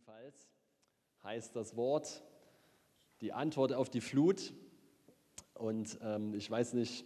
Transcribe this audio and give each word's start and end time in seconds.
Jedenfalls 0.00 0.48
heißt 1.24 1.56
das 1.56 1.76
Wort 1.76 2.22
die 3.20 3.34
Antwort 3.34 3.74
auf 3.74 3.90
die 3.90 4.00
Flut. 4.00 4.54
Und 5.52 5.98
ähm, 6.02 6.32
ich 6.32 6.50
weiß 6.50 6.72
nicht, 6.72 7.04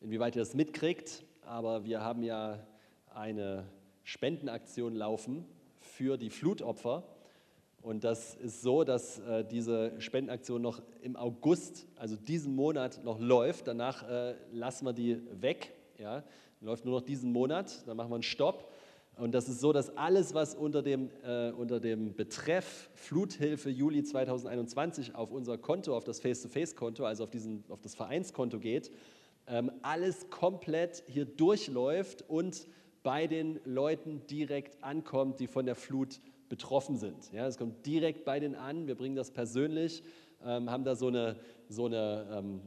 inwieweit 0.00 0.34
ihr 0.34 0.40
das 0.40 0.54
mitkriegt, 0.54 1.22
aber 1.42 1.84
wir 1.84 2.00
haben 2.00 2.22
ja 2.22 2.66
eine 3.10 3.70
Spendenaktion 4.04 4.94
laufen 4.94 5.44
für 5.80 6.16
die 6.16 6.30
Flutopfer. 6.30 7.04
Und 7.82 8.04
das 8.04 8.36
ist 8.36 8.62
so, 8.62 8.84
dass 8.84 9.18
äh, 9.18 9.44
diese 9.44 10.00
Spendenaktion 10.00 10.62
noch 10.62 10.80
im 11.02 11.16
August, 11.16 11.86
also 11.96 12.16
diesen 12.16 12.56
Monat, 12.56 13.04
noch 13.04 13.20
läuft. 13.20 13.66
Danach 13.66 14.08
äh, 14.08 14.34
lassen 14.50 14.86
wir 14.86 14.94
die 14.94 15.20
weg. 15.42 15.74
Ja? 15.98 16.24
Läuft 16.62 16.86
nur 16.86 17.00
noch 17.00 17.06
diesen 17.06 17.32
Monat, 17.32 17.86
dann 17.86 17.98
machen 17.98 18.08
wir 18.08 18.14
einen 18.14 18.22
Stopp. 18.22 18.72
Und 19.16 19.32
das 19.32 19.48
ist 19.48 19.60
so, 19.60 19.72
dass 19.72 19.96
alles, 19.96 20.34
was 20.34 20.54
unter 20.54 20.82
dem, 20.82 21.10
äh, 21.22 21.50
unter 21.52 21.78
dem 21.78 22.14
Betreff 22.14 22.90
Fluthilfe 22.94 23.70
Juli 23.70 24.02
2021 24.02 25.14
auf 25.14 25.30
unser 25.30 25.56
Konto, 25.56 25.96
auf 25.96 26.04
das 26.04 26.20
Face-to-Face-Konto, 26.20 27.04
also 27.04 27.24
auf, 27.24 27.30
diesen, 27.30 27.64
auf 27.68 27.80
das 27.80 27.94
Vereinskonto 27.94 28.58
geht, 28.58 28.90
ähm, 29.46 29.70
alles 29.82 30.30
komplett 30.30 31.04
hier 31.06 31.26
durchläuft 31.26 32.28
und 32.28 32.66
bei 33.02 33.26
den 33.26 33.60
Leuten 33.64 34.26
direkt 34.26 34.82
ankommt, 34.82 35.38
die 35.38 35.46
von 35.46 35.66
der 35.66 35.76
Flut 35.76 36.20
betroffen 36.48 36.96
sind. 36.96 37.32
Ja, 37.32 37.46
es 37.46 37.58
kommt 37.58 37.86
direkt 37.86 38.24
bei 38.24 38.40
denen 38.40 38.54
an, 38.54 38.86
wir 38.86 38.96
bringen 38.96 39.14
das 39.14 39.30
persönlich, 39.30 40.02
ähm, 40.44 40.70
haben 40.70 40.84
da 40.84 40.96
so 40.96 41.08
eine, 41.08 41.36
so 41.68 41.86
eine 41.86 42.26
ähm, 42.32 42.60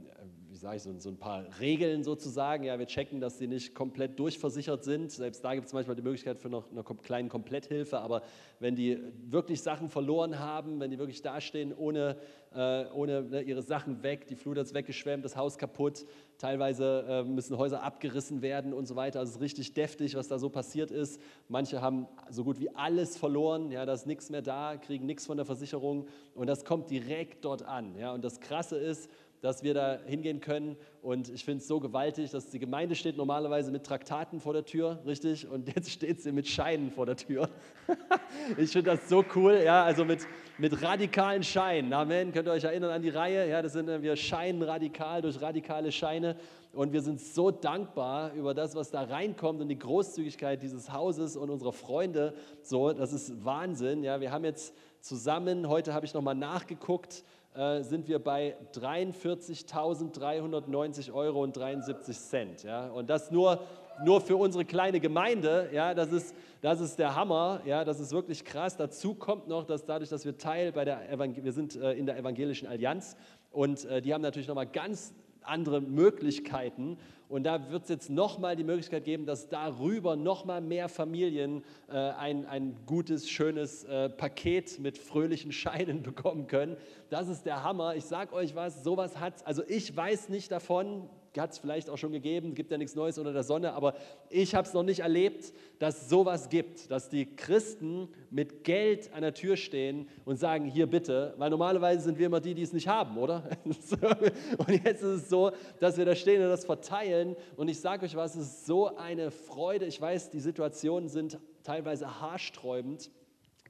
wie 0.58 0.62
sage 0.62 0.78
ich, 0.78 0.82
so, 0.82 0.92
so, 0.98 1.10
ein 1.10 1.18
paar 1.18 1.46
Regeln 1.60 2.04
sozusagen. 2.04 2.64
Ja, 2.64 2.80
wir 2.80 2.88
checken, 2.88 3.22
dass 3.22 3.38
sie 3.38 3.48
nicht 3.48 3.76
komplett 3.76 4.18
durchversichert 4.18 4.84
sind. 4.84 5.12
Selbst 5.12 5.44
da 5.44 5.54
gibt 5.54 5.68
es 5.68 5.74
manchmal 5.74 5.96
die 5.96 6.02
Möglichkeit 6.02 6.40
für 6.40 6.50
noch 6.50 6.72
eine 6.72 6.84
kleine 6.84 7.30
Kompletthilfe. 7.30 8.00
Aber 8.00 8.24
wenn 8.60 8.76
die 8.76 8.98
wirklich 9.30 9.62
Sachen 9.62 9.90
verloren 9.90 10.40
haben, 10.40 10.80
wenn 10.80 10.90
die 10.90 10.98
wirklich 10.98 11.22
dastehen, 11.22 11.74
ohne, 11.76 12.18
äh, 12.56 12.86
ohne 12.92 13.22
ne, 13.22 13.42
ihre 13.42 13.62
Sachen 13.62 14.02
weg, 14.02 14.26
die 14.28 14.36
Flut 14.36 14.58
hat 14.58 14.66
es 14.66 14.74
weggeschwemmt, 14.74 15.24
das 15.24 15.36
Haus 15.36 15.60
kaputt, 15.60 16.06
teilweise 16.40 17.06
äh, 17.08 17.24
müssen 17.24 17.56
Häuser 17.58 17.84
abgerissen 17.84 18.42
werden 18.42 18.74
und 18.74 18.88
so 18.88 18.96
weiter. 18.96 19.20
Also 19.20 19.30
es 19.32 19.36
ist 19.36 19.42
richtig 19.42 19.74
deftig, 19.76 20.16
was 20.16 20.28
da 20.28 20.40
so 20.40 20.50
passiert 20.50 20.90
ist. 20.90 21.22
Manche 21.50 21.82
haben 21.82 22.08
so 22.32 22.44
gut 22.44 22.60
wie 22.60 22.74
alles 22.76 23.16
verloren, 23.16 23.70
ja, 23.70 23.86
da 23.86 23.94
ist 23.94 24.08
nichts 24.08 24.32
mehr 24.32 24.42
da, 24.42 24.78
kriegen 24.78 25.06
nichts 25.06 25.28
von 25.28 25.38
der 25.38 25.46
Versicherung 25.46 26.08
und 26.34 26.48
das 26.48 26.66
kommt 26.66 26.90
direkt 26.90 27.46
dort 27.46 27.62
an. 27.62 27.96
Ja. 27.96 28.12
Und 28.14 28.24
das 28.24 28.40
Krasse 28.40 28.78
ist, 28.78 29.08
dass 29.42 29.64
wir 29.64 29.74
da 29.74 30.00
hingehen 30.06 30.40
können. 30.40 30.78
Und 31.02 31.30
ich 31.30 31.46
finde 31.46 31.62
es 31.62 31.68
so 31.68 31.80
gewaltig, 31.80 32.32
dass 32.32 32.50
die 32.50 32.60
Gemeinde 32.60 32.96
steht 32.96 33.18
normalerweise 33.18 33.72
mit 33.72 33.86
Traktaten 33.86 34.40
vor 34.40 34.54
der 34.54 34.66
Tür, 34.66 35.00
richtig? 35.06 35.48
Und 35.48 35.74
jetzt 35.74 35.92
steht 35.92 36.22
sie 36.22 36.32
mit 36.32 36.48
Scheinen 36.48 36.92
vor 36.92 37.06
der 37.06 37.16
Tür. 37.16 37.50
ich 38.58 38.72
finde 38.72 38.92
das 38.92 39.08
so 39.08 39.24
cool, 39.36 39.62
ja, 39.64 39.84
also 39.84 40.06
mit, 40.06 40.28
mit 40.58 40.82
radikalen 40.82 41.44
Scheinen. 41.44 41.94
Amen. 41.94 42.32
Könnt 42.32 42.48
ihr 42.48 42.52
euch 42.52 42.64
erinnern 42.64 42.92
an 42.92 43.02
die 43.02 43.10
Reihe? 43.10 43.50
Ja, 43.50 43.62
das 43.62 43.74
sind 43.74 43.88
wir 43.88 44.16
scheinen 44.16 44.62
radikal 44.64 45.22
durch 45.22 45.42
radikale 45.42 45.92
Scheine. 45.92 46.36
Und 46.74 46.94
wir 46.94 47.02
sind 47.02 47.20
so 47.20 47.50
dankbar 47.50 48.34
über 48.34 48.54
das, 48.54 48.76
was 48.76 48.92
da 48.92 49.02
reinkommt 49.04 49.62
und 49.62 49.68
die 49.68 49.80
Großzügigkeit 49.80 50.62
dieses 50.62 50.92
Hauses 50.92 51.36
und 51.36 51.50
unserer 51.50 51.74
Freunde. 51.74 52.36
So, 52.62 52.92
das 52.92 53.14
ist 53.14 53.44
Wahnsinn. 53.44 54.04
Ja, 54.04 54.22
wir 54.22 54.32
haben 54.32 54.46
jetzt 54.46 54.76
zusammen, 55.00 55.70
heute 55.70 55.94
habe 55.94 56.06
ich 56.06 56.14
nochmal 56.14 56.36
nachgeguckt, 56.36 57.24
äh, 57.58 57.82
sind 57.82 58.08
wir 58.08 58.20
bei 58.20 58.56
43.390 58.74 61.12
Euro 61.12 61.42
und 61.42 61.58
73 61.58 62.20
Cent. 62.20 62.62
Ja? 62.64 62.90
Und 62.90 63.10
das 63.10 63.32
nur, 63.32 63.62
nur 64.06 64.22
für 64.22 64.38
unsere 64.38 64.64
kleine 64.64 65.00
Gemeinde. 65.00 65.72
Ja? 65.74 65.96
Das, 65.96 66.12
ist, 66.12 66.36
das 66.62 66.80
ist 66.80 67.00
der 67.00 67.16
Hammer. 67.16 67.62
Ja? 67.66 67.84
Das 67.84 68.00
ist 68.00 68.12
wirklich 68.12 68.46
krass. 68.46 68.78
Dazu 68.78 69.16
kommt 69.16 69.48
noch, 69.48 69.64
dass 69.64 69.86
dadurch, 69.86 70.10
dass 70.10 70.24
wir 70.24 70.38
Teil 70.38 70.72
bei 70.72 70.86
der 70.86 71.12
Evangel 71.12 71.44
wir 71.44 71.52
sind 71.52 71.76
äh, 71.76 71.94
in 71.94 72.06
der 72.06 72.16
Evangelischen 72.18 72.68
Allianz 72.68 73.18
und 73.52 73.86
äh, 73.86 74.04
die 74.04 74.14
haben 74.14 74.22
natürlich 74.22 74.48
nochmal 74.48 74.68
ganz 74.68 75.16
andere 75.42 75.82
Möglichkeiten. 75.82 77.00
Und 77.30 77.44
da 77.44 77.70
wird 77.72 77.84
es 77.84 77.90
jetzt 77.90 78.10
nochmal 78.10 78.56
die 78.56 78.64
Möglichkeit 78.64 79.04
geben, 79.04 79.26
dass 79.26 79.50
darüber 79.50 80.16
nochmal 80.16 80.62
mehr 80.62 80.88
Familien 80.88 81.64
äh, 81.90 81.98
ein, 81.98 82.46
ein 82.46 82.78
gutes, 82.86 83.30
schönes 83.30 83.84
äh, 83.84 84.10
Paket 84.10 84.80
mit 84.80 84.98
fröhlichen 84.98 85.52
Scheinen 85.52 86.04
bekommen 86.04 86.48
können. 86.48 86.78
Das 87.10 87.28
ist 87.28 87.46
der 87.46 87.64
Hammer. 87.64 87.96
Ich 87.96 88.06
sage 88.06 88.34
euch 88.34 88.56
was, 88.56 88.84
sowas 88.84 89.20
hat 89.20 89.46
Also 89.46 89.64
ich 89.68 89.96
weiß 89.96 90.30
nicht 90.30 90.52
davon, 90.52 91.10
hat 91.40 91.52
es 91.52 91.58
vielleicht 91.58 91.90
auch 91.90 91.98
schon 91.98 92.12
gegeben, 92.12 92.56
gibt 92.56 92.72
ja 92.72 92.78
nichts 92.78 92.96
Neues 92.96 93.18
unter 93.18 93.34
der 93.34 93.44
Sonne, 93.44 93.74
aber 93.74 93.96
ich 94.30 94.56
habe 94.56 94.68
es 94.68 94.74
noch 94.74 94.84
nicht 94.84 95.00
erlebt, 95.00 95.54
dass 95.80 96.10
sowas 96.10 96.50
gibt, 96.50 96.90
dass 96.92 97.10
die 97.10 97.36
Christen 97.36 98.10
mit 98.30 98.64
Geld 98.64 99.14
an 99.14 99.22
der 99.22 99.34
Tür 99.34 99.58
stehen 99.58 100.08
und 100.26 100.38
sagen, 100.38 100.66
hier 100.66 100.88
bitte, 100.88 101.34
weil 101.38 101.50
normalerweise 101.50 102.04
sind 102.04 102.18
wir 102.18 102.28
immer 102.28 102.40
die, 102.40 102.54
die 102.54 102.64
es 102.64 102.74
nicht 102.74 102.88
haben, 102.88 103.18
oder? 103.18 103.44
Und 104.58 104.70
jetzt 104.70 105.04
ist 105.04 105.24
es 105.24 105.30
so, 105.30 105.52
dass 105.80 105.98
wir 105.98 106.06
da 106.06 106.16
stehen 106.16 106.42
und 106.42 106.50
das 106.50 106.66
verteilen 106.66 107.36
und 107.56 107.68
ich 107.68 107.80
sage 107.80 108.06
euch 108.06 108.16
was, 108.16 108.36
es 108.36 108.48
ist 108.48 108.66
so 108.66 108.96
eine 108.96 109.32
Freude. 109.32 109.86
Ich 109.86 110.00
weiß, 110.00 110.30
die 110.30 110.40
Situationen 110.40 111.10
sind 111.10 111.40
teilweise 111.64 112.22
haarsträubend, 112.22 113.12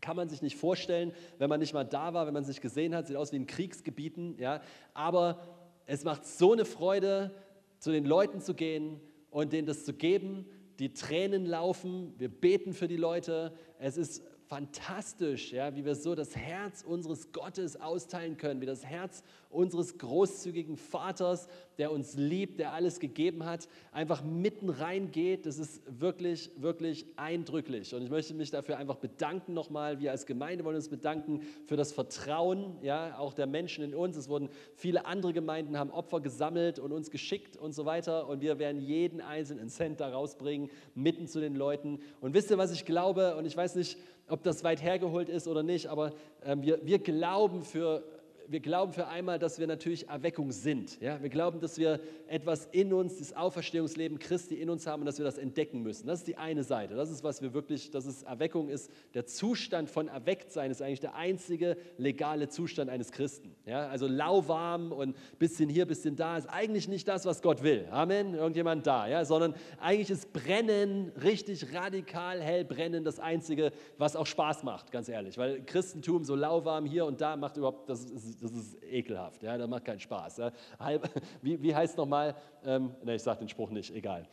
kann 0.02 0.16
man 0.16 0.30
sich 0.30 0.42
nicht 0.42 0.58
vorstellen, 0.58 1.14
wenn 1.38 1.50
man 1.50 1.60
nicht 1.60 1.74
mal 1.74 1.84
da 1.84 2.14
war, 2.14 2.28
wenn 2.28 2.34
man 2.34 2.44
es 2.44 2.48
nicht 2.48 2.62
gesehen 2.62 2.96
hat, 2.96 3.08
sieht 3.08 3.16
aus 3.16 3.32
wie 3.32 3.38
in 3.38 3.48
Kriegsgebieten, 3.48 4.38
ja, 4.38 4.62
aber 4.94 5.40
es 5.86 6.04
macht 6.04 6.26
so 6.26 6.54
eine 6.54 6.66
Freude, 6.66 7.32
zu 7.80 7.92
den 7.92 8.06
Leuten 8.06 8.42
zu 8.42 8.54
gehen 8.54 9.00
und 9.30 9.54
denen 9.54 9.68
das 9.68 9.86
zu 9.86 9.94
geben. 9.94 10.46
Die 10.80 10.94
Tränen 10.94 11.46
laufen, 11.46 12.14
wir 12.18 12.30
beten 12.30 12.74
für 12.74 12.88
die 12.88 12.98
Leute. 12.98 13.54
Es 13.80 13.98
ist 13.98 14.24
fantastisch, 14.48 15.52
ja, 15.52 15.76
wie 15.76 15.84
wir 15.84 15.96
so 15.96 16.16
das 16.16 16.36
Herz 16.36 16.82
unseres 16.82 17.32
Gottes 17.34 17.80
austeilen 17.80 18.38
können, 18.38 18.62
wie 18.62 18.66
das 18.66 18.86
Herz 18.86 19.24
unseres 19.50 19.98
großzügigen 19.98 20.78
Vaters, 20.78 21.48
der 21.78 21.92
uns 21.92 22.16
liebt, 22.16 22.60
der 22.60 22.74
alles 22.74 23.00
gegeben 23.00 23.46
hat, 23.46 23.68
einfach 23.92 24.24
mitten 24.24 24.70
reingeht. 24.70 25.46
Das 25.46 25.58
ist 25.58 25.82
wirklich, 26.00 26.50
wirklich 26.58 27.06
eindrücklich. 27.18 27.94
Und 27.94 28.04
ich 28.04 28.10
möchte 28.10 28.34
mich 28.34 28.52
dafür 28.52 28.78
einfach 28.78 28.96
bedanken 28.96 29.54
nochmal. 29.54 30.00
Wir 30.00 30.12
als 30.12 30.26
Gemeinde 30.26 30.64
wollen 30.64 30.76
uns 30.76 30.90
bedanken 30.90 31.42
für 31.66 31.76
das 31.76 31.92
Vertrauen, 31.92 32.78
ja, 32.82 33.18
auch 33.18 33.34
der 33.34 33.48
Menschen 33.48 33.84
in 33.84 33.94
uns. 33.94 34.18
Es 34.18 34.30
wurden 34.30 34.50
viele 34.76 35.06
andere 35.06 35.34
Gemeinden, 35.34 35.78
haben 35.78 35.92
Opfer 35.92 36.22
gesammelt 36.22 36.80
und 36.80 36.92
uns 36.92 37.12
geschickt 37.12 37.58
und 37.58 37.74
so 37.74 37.86
weiter. 37.86 38.28
Und 38.28 38.42
wir 38.42 38.60
werden 38.60 38.82
jeden 38.82 39.22
einzelnen 39.22 39.70
Cent 39.70 40.00
da 40.00 40.10
rausbringen, 40.10 40.70
mitten 40.96 41.28
zu 41.28 41.40
den 41.40 41.56
Leuten. 41.56 42.00
Und 42.22 42.34
wisst 42.34 42.50
ihr, 42.50 42.58
was 42.58 42.72
ich 42.72 42.86
glaube? 42.86 43.36
Und 43.36 43.46
ich 43.46 43.56
weiß 43.56 43.76
nicht, 43.76 43.98
ob 44.30 44.44
das 44.44 44.64
weit 44.64 44.82
hergeholt 44.82 45.30
ist 45.30 45.48
oder 45.48 45.64
nicht, 45.64 45.88
aber 45.88 46.12
äh, 46.46 46.56
wir, 46.60 46.80
wir 46.84 47.00
glauben 47.00 47.64
für 47.64 48.04
wir 48.50 48.60
glauben 48.60 48.94
für 48.94 49.08
einmal, 49.08 49.40
dass 49.40 49.60
wir 49.60 49.68
natürlich 49.68 50.08
Erweckung 50.08 50.52
sind. 50.52 51.00
Ja? 51.02 51.22
Wir 51.22 51.30
glauben, 51.30 51.60
dass 51.60 51.78
wir 51.78 52.00
etwas 52.28 52.68
in 52.72 52.94
uns, 52.94 53.20
das 53.20 53.36
Auferstehungsleben 53.36 54.20
Christi 54.20 54.56
in 54.56 54.70
uns 54.70 54.88
haben 54.88 55.02
und 55.02 55.06
dass 55.06 55.18
wir 55.18 55.26
das 55.26 55.38
entdecken 55.38 55.82
müssen. 55.84 56.08
Das 56.08 56.20
ist 56.20 56.28
die 56.28 56.38
eine 56.38 56.64
Seite. 56.64 56.96
Das 56.96 57.10
ist, 57.10 57.24
was 57.24 57.42
wir 57.42 57.54
wirklich, 57.54 57.92
das 57.92 58.06
ist 58.06 58.24
Erweckung 58.24 58.70
ist. 58.70 58.90
Der 59.14 59.26
Zustand 59.26 59.90
von 59.90 60.08
Erwecktsein 60.08 60.72
ist 60.72 60.82
eigentlich 60.82 61.02
der 61.02 61.16
einzige 61.16 61.78
legale 61.98 62.48
Zustand 62.48 62.90
eines 62.90 63.12
Christen. 63.12 63.56
Ja? 63.66 63.88
Also 63.88 64.08
lauwarm 64.08 64.92
und 64.92 65.16
bisschen 65.40 65.70
hier, 65.70 65.86
bisschen 65.86 66.16
da 66.16 66.38
ist 66.38 66.48
eigentlich 66.48 66.88
nicht 66.88 67.08
das, 67.08 67.26
was 67.26 67.42
Gott 67.42 67.64
will. 67.64 67.88
Amen. 67.92 68.34
Irgendjemand 68.34 68.88
da, 68.88 69.08
ja? 69.08 69.26
sondern 69.26 69.56
eigentlich 69.80 70.10
ist 70.10 70.32
Brennen, 70.32 71.12
richtig 71.22 71.74
radikal 71.74 72.42
hell 72.42 72.64
brennen, 72.64 73.04
das 73.04 73.20
Einzige, 73.20 73.72
was 73.98 74.16
auch 74.16 74.26
Spaß 74.26 74.64
macht, 74.64 74.92
ganz 74.92 75.10
ehrlich. 75.10 75.38
Weil 75.38 75.64
Christentum 75.66 76.24
so 76.24 76.36
lauwarm 76.36 76.86
hier 76.86 77.06
und 77.06 77.20
da 77.20 77.36
macht 77.36 77.58
überhaupt, 77.58 77.90
das 77.90 78.06
ist 78.06 78.37
das 78.42 78.52
ist 78.52 78.84
ekelhaft, 78.84 79.44
ja, 79.44 79.58
das 79.58 79.68
macht 79.68 79.86
keinen 79.86 80.00
Spaß. 80.00 80.38
Ja. 80.38 80.52
Wie, 81.42 81.62
wie 81.62 81.76
heißt 81.76 81.98
nochmal, 81.98 82.36
ähm, 82.66 82.92
ne, 83.04 83.16
ich 83.16 83.24
sage 83.24 83.40
den 83.40 83.50
Spruch 83.50 83.70
nicht, 83.70 83.94
egal. 83.94 84.28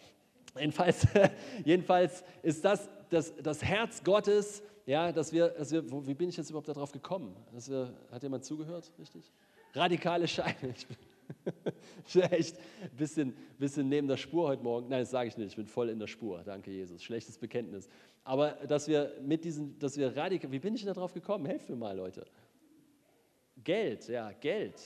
Jedenfalls, 0.59 1.07
jedenfalls 1.65 2.25
ist 2.43 2.65
das, 2.65 2.89
das 3.11 3.35
das 3.43 3.63
Herz 3.63 4.03
Gottes, 4.05 4.63
ja, 4.87 5.13
dass 5.13 5.33
wir, 5.33 5.49
dass 5.49 5.73
wir 5.73 5.91
wo, 5.91 6.07
wie 6.07 6.15
bin 6.15 6.29
ich 6.29 6.37
jetzt 6.37 6.51
überhaupt 6.51 6.69
darauf 6.69 6.93
gekommen? 6.93 7.35
Dass 7.53 7.71
wir, 7.71 7.93
hat 8.11 8.23
jemand 8.23 8.45
zugehört, 8.45 8.93
richtig? 8.99 9.33
Radikale 9.73 10.29
Scheine. 10.29 10.55
Ich 10.77 10.87
bin, 10.87 10.97
ich 12.07 12.33
echt 12.33 12.59
ein 12.83 12.97
bisschen, 12.99 13.35
bisschen 13.59 13.89
neben 13.89 14.07
der 14.07 14.19
Spur 14.19 14.49
heute 14.49 14.63
Morgen. 14.63 14.89
Nein, 14.91 15.01
das 15.01 15.11
sage 15.11 15.29
ich 15.29 15.39
nicht, 15.39 15.49
ich 15.49 15.57
bin 15.57 15.67
voll 15.67 15.89
in 15.89 15.99
der 15.99 16.07
Spur, 16.07 16.43
danke 16.45 16.71
Jesus. 16.71 17.03
Schlechtes 17.03 17.39
Bekenntnis. 17.39 17.89
Aber 18.25 18.51
dass 18.69 18.89
wir 18.89 19.11
mit 19.23 19.43
diesen, 19.43 19.79
dass 19.79 19.97
wir 19.97 20.15
radikal, 20.15 20.53
wie 20.53 20.59
bin 20.59 20.75
ich 20.75 20.85
denn 20.85 20.93
darauf 20.93 21.15
gekommen? 21.15 21.47
Helft 21.47 21.71
mir 21.71 21.77
mal, 21.77 21.97
Leute. 21.97 22.27
Geld, 23.65 24.09
ja, 24.09 24.31
Geld. 24.33 24.81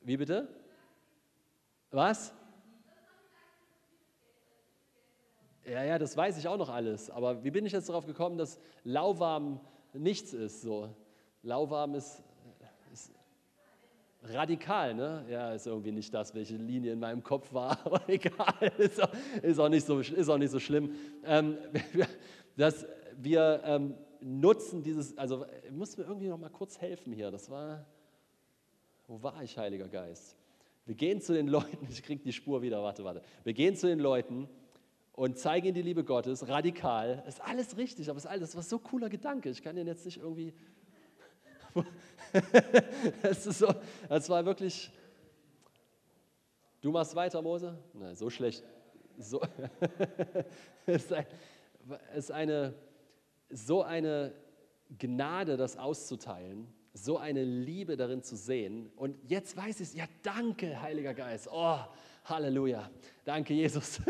Wie 0.00 0.16
bitte? 0.16 0.48
Was? 1.90 2.34
Ja, 5.64 5.84
ja, 5.84 5.98
das 5.98 6.16
weiß 6.16 6.38
ich 6.38 6.48
auch 6.48 6.56
noch 6.56 6.70
alles. 6.70 7.10
Aber 7.10 7.44
wie 7.44 7.50
bin 7.50 7.64
ich 7.64 7.72
jetzt 7.72 7.88
darauf 7.88 8.06
gekommen, 8.06 8.38
dass 8.38 8.58
lauwarm 8.84 9.60
nichts 9.92 10.32
ist? 10.32 10.62
So, 10.62 10.88
lauwarm 11.42 11.94
ist, 11.94 12.22
ist 12.92 13.12
radikal, 14.22 14.94
ne? 14.94 15.24
Ja, 15.30 15.52
ist 15.52 15.66
irgendwie 15.66 15.92
nicht 15.92 16.12
das, 16.12 16.34
welche 16.34 16.56
Linie 16.56 16.92
in 16.92 17.00
meinem 17.00 17.22
Kopf 17.22 17.52
war, 17.52 17.78
aber 17.84 18.08
egal, 18.08 18.72
ist 18.78 19.00
auch, 19.00 19.12
ist 19.42 19.60
auch, 19.60 19.68
nicht, 19.68 19.86
so, 19.86 20.00
ist 20.00 20.28
auch 20.28 20.38
nicht 20.38 20.50
so 20.50 20.58
schlimm. 20.58 20.94
Ähm, 21.24 21.58
dass 22.56 22.86
wir, 23.16 23.60
ähm, 23.64 23.94
nutzen 24.20 24.82
dieses, 24.82 25.16
also 25.16 25.46
muss 25.70 25.96
mir 25.96 26.04
irgendwie 26.04 26.28
noch 26.28 26.38
mal 26.38 26.50
kurz 26.50 26.80
helfen 26.80 27.12
hier. 27.12 27.30
Das 27.30 27.50
war, 27.50 27.86
wo 29.06 29.22
war 29.22 29.42
ich, 29.42 29.56
Heiliger 29.56 29.88
Geist? 29.88 30.36
Wir 30.86 30.94
gehen 30.94 31.20
zu 31.20 31.34
den 31.34 31.48
Leuten, 31.48 31.86
ich 31.90 32.02
kriege 32.02 32.22
die 32.22 32.32
Spur 32.32 32.62
wieder, 32.62 32.82
warte, 32.82 33.04
warte. 33.04 33.22
Wir 33.44 33.52
gehen 33.52 33.76
zu 33.76 33.86
den 33.86 33.98
Leuten 33.98 34.48
und 35.12 35.38
zeigen 35.38 35.66
ihnen 35.66 35.74
die 35.74 35.82
Liebe 35.82 36.04
Gottes, 36.04 36.48
radikal. 36.48 37.24
Ist 37.26 37.40
alles 37.40 37.76
richtig, 37.76 38.08
aber 38.08 38.16
ist 38.16 38.26
alles, 38.26 38.50
das 38.50 38.56
war 38.56 38.62
so 38.62 38.76
ein 38.76 38.82
cooler 38.82 39.08
Gedanke. 39.08 39.50
Ich 39.50 39.62
kann 39.62 39.76
den 39.76 39.86
jetzt 39.86 40.04
nicht 40.04 40.18
irgendwie. 40.18 40.54
Es 43.22 43.46
ist 43.46 43.60
so, 43.60 43.72
das 44.08 44.28
war 44.28 44.44
wirklich. 44.44 44.90
Du 46.82 46.90
machst 46.90 47.14
weiter, 47.14 47.40
Mose? 47.40 47.78
Nein, 47.94 48.14
so 48.16 48.28
schlecht. 48.28 48.62
So. 49.18 49.40
es 50.86 51.10
ist 52.14 52.30
eine, 52.30 52.74
so 53.50 53.82
eine 53.82 54.34
Gnade, 54.98 55.56
das 55.56 55.76
auszuteilen 55.76 56.72
so 57.04 57.18
eine 57.18 57.44
Liebe 57.44 57.96
darin 57.96 58.22
zu 58.22 58.36
sehen. 58.36 58.90
Und 58.96 59.16
jetzt 59.28 59.56
weiß 59.56 59.80
ich 59.80 59.88
es, 59.88 59.94
ja 59.94 60.04
danke, 60.22 60.80
Heiliger 60.80 61.14
Geist. 61.14 61.48
Oh, 61.50 61.78
Halleluja. 62.24 62.90
Danke, 63.24 63.54
Jesus. 63.54 64.00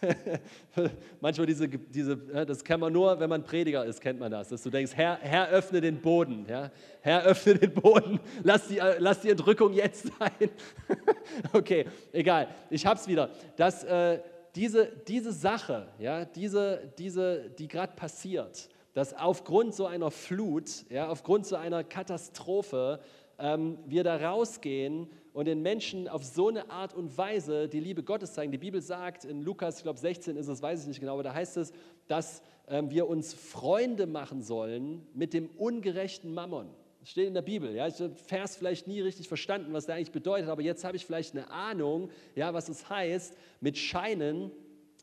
Manchmal 1.20 1.46
diese, 1.46 1.68
diese, 1.68 2.16
das 2.16 2.64
kann 2.64 2.80
man 2.80 2.92
nur, 2.92 3.18
wenn 3.20 3.30
man 3.30 3.44
Prediger 3.44 3.84
ist, 3.84 4.00
kennt 4.00 4.18
man 4.18 4.30
das, 4.30 4.48
dass 4.48 4.62
du 4.62 4.70
denkst, 4.70 4.92
Herr, 4.94 5.18
Herr 5.20 5.48
öffne 5.48 5.80
den 5.80 6.00
Boden. 6.00 6.46
Ja? 6.48 6.70
Herr, 7.00 7.22
öffne 7.22 7.54
den 7.54 7.72
Boden. 7.72 8.20
Lass 8.42 8.68
die, 8.68 8.80
lass 8.98 9.20
die 9.20 9.30
Entrückung 9.30 9.72
jetzt 9.72 10.10
sein. 10.18 10.50
okay, 11.52 11.86
egal. 12.12 12.48
Ich 12.70 12.84
hab's 12.84 13.06
wieder. 13.06 13.30
Das, 13.56 13.84
äh, 13.84 14.20
diese, 14.56 14.86
diese 15.06 15.32
Sache, 15.32 15.88
ja, 15.98 16.24
diese, 16.24 16.92
diese, 16.98 17.50
die 17.50 17.68
gerade 17.68 17.94
passiert, 17.94 18.68
dass 18.94 19.12
aufgrund 19.14 19.74
so 19.74 19.86
einer 19.86 20.10
Flut, 20.10 20.86
ja, 20.88 21.08
aufgrund 21.08 21.46
so 21.46 21.56
einer 21.56 21.84
Katastrophe, 21.84 23.00
ähm, 23.38 23.78
wir 23.86 24.02
da 24.02 24.16
rausgehen 24.16 25.08
und 25.34 25.44
den 25.44 25.60
Menschen 25.60 26.08
auf 26.08 26.24
so 26.24 26.48
eine 26.48 26.70
Art 26.70 26.94
und 26.94 27.16
Weise 27.18 27.68
die 27.68 27.80
Liebe 27.80 28.02
Gottes 28.02 28.32
zeigen. 28.32 28.50
Die 28.50 28.58
Bibel 28.58 28.80
sagt, 28.80 29.26
in 29.26 29.42
Lukas, 29.42 29.76
ich 29.76 29.82
glaube 29.82 29.98
16 29.98 30.36
ist 30.36 30.48
es, 30.48 30.62
weiß 30.62 30.80
ich 30.80 30.88
nicht 30.88 31.00
genau, 31.00 31.12
aber 31.12 31.22
da 31.22 31.34
heißt 31.34 31.58
es, 31.58 31.72
dass 32.06 32.42
ähm, 32.68 32.90
wir 32.90 33.06
uns 33.08 33.34
Freunde 33.34 34.06
machen 34.06 34.42
sollen 34.42 35.06
mit 35.12 35.34
dem 35.34 35.50
ungerechten 35.58 36.32
Mammon. 36.32 36.70
Steht 37.06 37.28
in 37.28 37.34
der 37.34 37.42
Bibel. 37.42 37.72
Ja, 37.72 37.86
ich 37.86 38.00
habe 38.00 38.16
Vers 38.16 38.56
vielleicht 38.56 38.88
nie 38.88 39.00
richtig 39.00 39.28
verstanden, 39.28 39.72
was 39.72 39.86
der 39.86 39.94
eigentlich 39.94 40.10
bedeutet, 40.10 40.48
aber 40.48 40.62
jetzt 40.62 40.82
habe 40.82 40.96
ich 40.96 41.06
vielleicht 41.06 41.36
eine 41.36 41.48
Ahnung, 41.52 42.10
ja, 42.34 42.52
was 42.52 42.68
es 42.68 42.90
heißt, 42.90 43.36
mit 43.60 43.78
Scheinen 43.78 44.50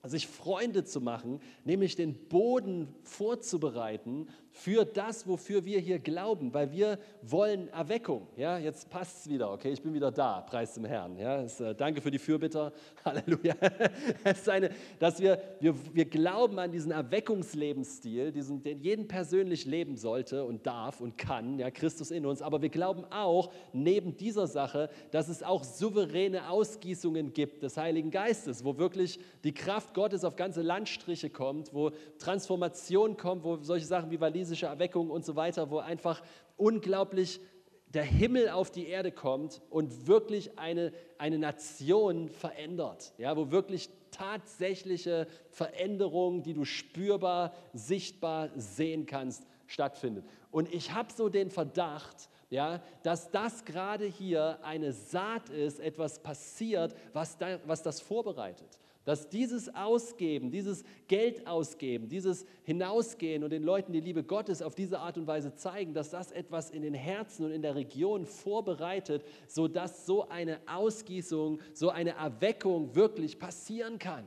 sich 0.04 0.28
Freunde 0.28 0.84
zu 0.84 1.00
machen, 1.00 1.40
nämlich 1.64 1.96
den 1.96 2.16
Boden 2.28 2.94
vorzubereiten 3.04 4.28
für 4.56 4.86
das, 4.86 5.28
wofür 5.28 5.66
wir 5.66 5.80
hier 5.80 5.98
glauben, 5.98 6.54
weil 6.54 6.72
wir 6.72 7.00
wollen 7.24 7.70
Erweckung. 7.70 8.28
Ja, 8.38 8.60
jetzt 8.60 8.88
passt 8.88 9.22
es 9.22 9.30
wieder, 9.30 9.52
okay, 9.52 9.72
ich 9.72 9.82
bin 9.82 9.96
wieder 9.96 10.12
da, 10.12 10.42
preis 10.42 10.76
dem 10.76 10.86
Herrn. 10.86 11.18
Ja, 11.18 11.42
es, 11.42 11.60
äh, 11.60 11.74
danke 11.74 12.02
für 12.02 12.12
die 12.12 12.20
Fürbitter, 12.20 12.72
Halleluja. 13.04 13.56
es 14.24 14.42
ist 14.42 14.50
eine, 14.50 14.70
dass 15.00 15.20
wir, 15.20 15.42
wir, 15.60 15.74
wir 15.94 16.06
glauben 16.06 16.60
an 16.60 16.72
diesen 16.72 16.92
Erweckungslebensstil, 16.92 18.32
diesen, 18.32 18.62
den 18.62 18.80
jeden 18.80 19.08
persönlich 19.08 19.66
leben 19.66 19.98
sollte 19.98 20.46
und 20.46 20.68
darf 20.68 21.02
und 21.02 21.18
kann, 21.18 21.58
ja, 21.58 21.72
Christus 21.72 22.12
in 22.12 22.24
uns, 22.24 22.44
aber 22.44 22.62
wir 22.62 22.70
glauben 22.70 23.06
auch 23.06 23.52
neben 23.74 24.16
dieser 24.18 24.46
Sache, 24.46 24.90
dass 25.10 25.30
es 25.30 25.42
auch 25.42 25.64
souveräne 25.64 26.48
Ausgießungen 26.52 27.34
gibt 27.34 27.64
des 27.64 27.76
Heiligen 27.76 28.12
Geistes, 28.12 28.64
wo 28.64 28.78
wirklich 28.78 29.20
die 29.44 29.54
Kraft 29.54 29.96
Gottes 29.96 30.24
auf 30.24 30.36
ganze 30.36 30.62
Landstriche 30.62 31.32
kommt, 31.32 31.74
wo 31.74 31.90
Transformation 32.20 33.18
kommt, 33.18 33.44
wo 33.44 33.58
solche 33.58 33.88
Sachen 33.88 34.12
wie 34.12 34.22
Walisische 34.22 34.43
walisische 34.44 34.66
Erweckung 34.66 35.10
und 35.10 35.24
so 35.24 35.38
weiter, 35.38 35.70
wo 35.70 35.78
einfach 35.80 36.22
unglaublich 36.58 37.40
der 37.88 38.04
Himmel 38.04 38.50
auf 38.50 38.72
die 38.72 38.88
Erde 38.88 39.12
kommt 39.12 39.62
und 39.70 40.08
wirklich 40.08 40.60
eine, 40.60 40.92
eine 41.18 41.38
Nation 41.38 42.28
verändert, 42.28 43.14
ja, 43.18 43.38
wo 43.38 43.52
wirklich 43.52 43.90
tatsächliche 44.12 45.28
Veränderungen, 45.50 46.44
die 46.44 46.54
du 46.54 46.66
spürbar, 46.66 47.54
sichtbar 47.74 48.50
sehen 48.56 49.06
kannst, 49.06 49.44
stattfindet. 49.66 50.26
Und 50.52 50.74
ich 50.74 50.92
habe 50.92 51.14
so 51.14 51.30
den 51.30 51.50
Verdacht, 51.50 52.30
ja, 52.50 52.82
dass 53.04 53.32
das 53.32 53.64
gerade 53.64 54.06
hier 54.06 54.60
eine 54.62 54.92
Saat 54.92 55.50
ist, 55.50 55.80
etwas 55.80 56.20
passiert, 56.20 56.94
was, 57.14 57.38
da, 57.38 57.60
was 57.66 57.82
das 57.82 58.02
vorbereitet. 58.02 58.78
Dass 59.06 59.28
dieses 59.28 59.74
Ausgeben, 59.76 60.50
dieses 60.50 60.84
Geld 61.08 61.46
ausgeben, 61.46 62.08
dieses 62.08 62.46
Hinausgehen 62.64 63.44
und 63.44 63.50
den 63.50 63.64
Leuten 63.64 63.92
die 63.92 64.00
Liebe 64.00 64.24
Gottes 64.24 64.62
auf 64.62 64.76
diese 64.76 65.00
Art 65.00 65.18
und 65.18 65.28
Weise 65.28 65.56
zeigen, 65.56 65.94
dass 65.94 66.10
das 66.10 66.32
etwas 66.32 66.70
in 66.70 66.84
den 66.84 66.94
Herzen 66.94 67.46
und 67.46 67.52
in 67.52 67.62
der 67.62 67.76
Region 67.76 68.26
vorbereitet, 68.26 69.26
sodass 69.48 70.06
so 70.06 70.30
eine 70.30 70.60
Ausgießung, 70.68 71.60
so 71.74 71.90
eine 71.90 72.12
Erweckung 72.12 72.96
wirklich 72.96 73.40
passieren 73.40 74.00
kann. 74.00 74.24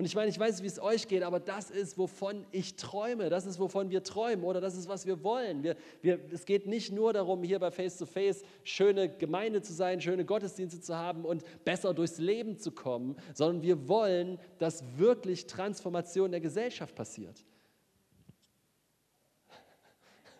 Und 0.00 0.06
ich 0.06 0.14
meine, 0.14 0.30
ich 0.30 0.38
weiß, 0.38 0.62
wie 0.62 0.66
es 0.66 0.80
euch 0.80 1.08
geht, 1.08 1.22
aber 1.22 1.40
das 1.40 1.70
ist, 1.70 1.98
wovon 1.98 2.46
ich 2.52 2.76
träume. 2.76 3.28
Das 3.28 3.44
ist, 3.44 3.58
wovon 3.58 3.90
wir 3.90 4.02
träumen 4.02 4.46
oder 4.46 4.58
das 4.58 4.74
ist, 4.74 4.88
was 4.88 5.04
wir 5.04 5.22
wollen. 5.22 5.62
Wir, 5.62 5.76
wir, 6.00 6.18
es 6.32 6.46
geht 6.46 6.66
nicht 6.66 6.90
nur 6.90 7.12
darum, 7.12 7.42
hier 7.42 7.58
bei 7.58 7.70
Face 7.70 7.98
to 7.98 8.06
Face 8.06 8.42
schöne 8.64 9.10
Gemeinde 9.10 9.60
zu 9.60 9.74
sein, 9.74 10.00
schöne 10.00 10.24
Gottesdienste 10.24 10.80
zu 10.80 10.96
haben 10.96 11.26
und 11.26 11.44
besser 11.66 11.92
durchs 11.92 12.16
Leben 12.16 12.58
zu 12.58 12.72
kommen, 12.72 13.14
sondern 13.34 13.60
wir 13.60 13.88
wollen, 13.88 14.38
dass 14.56 14.82
wirklich 14.96 15.46
Transformation 15.46 16.30
der 16.30 16.40
Gesellschaft 16.40 16.94
passiert. 16.94 17.44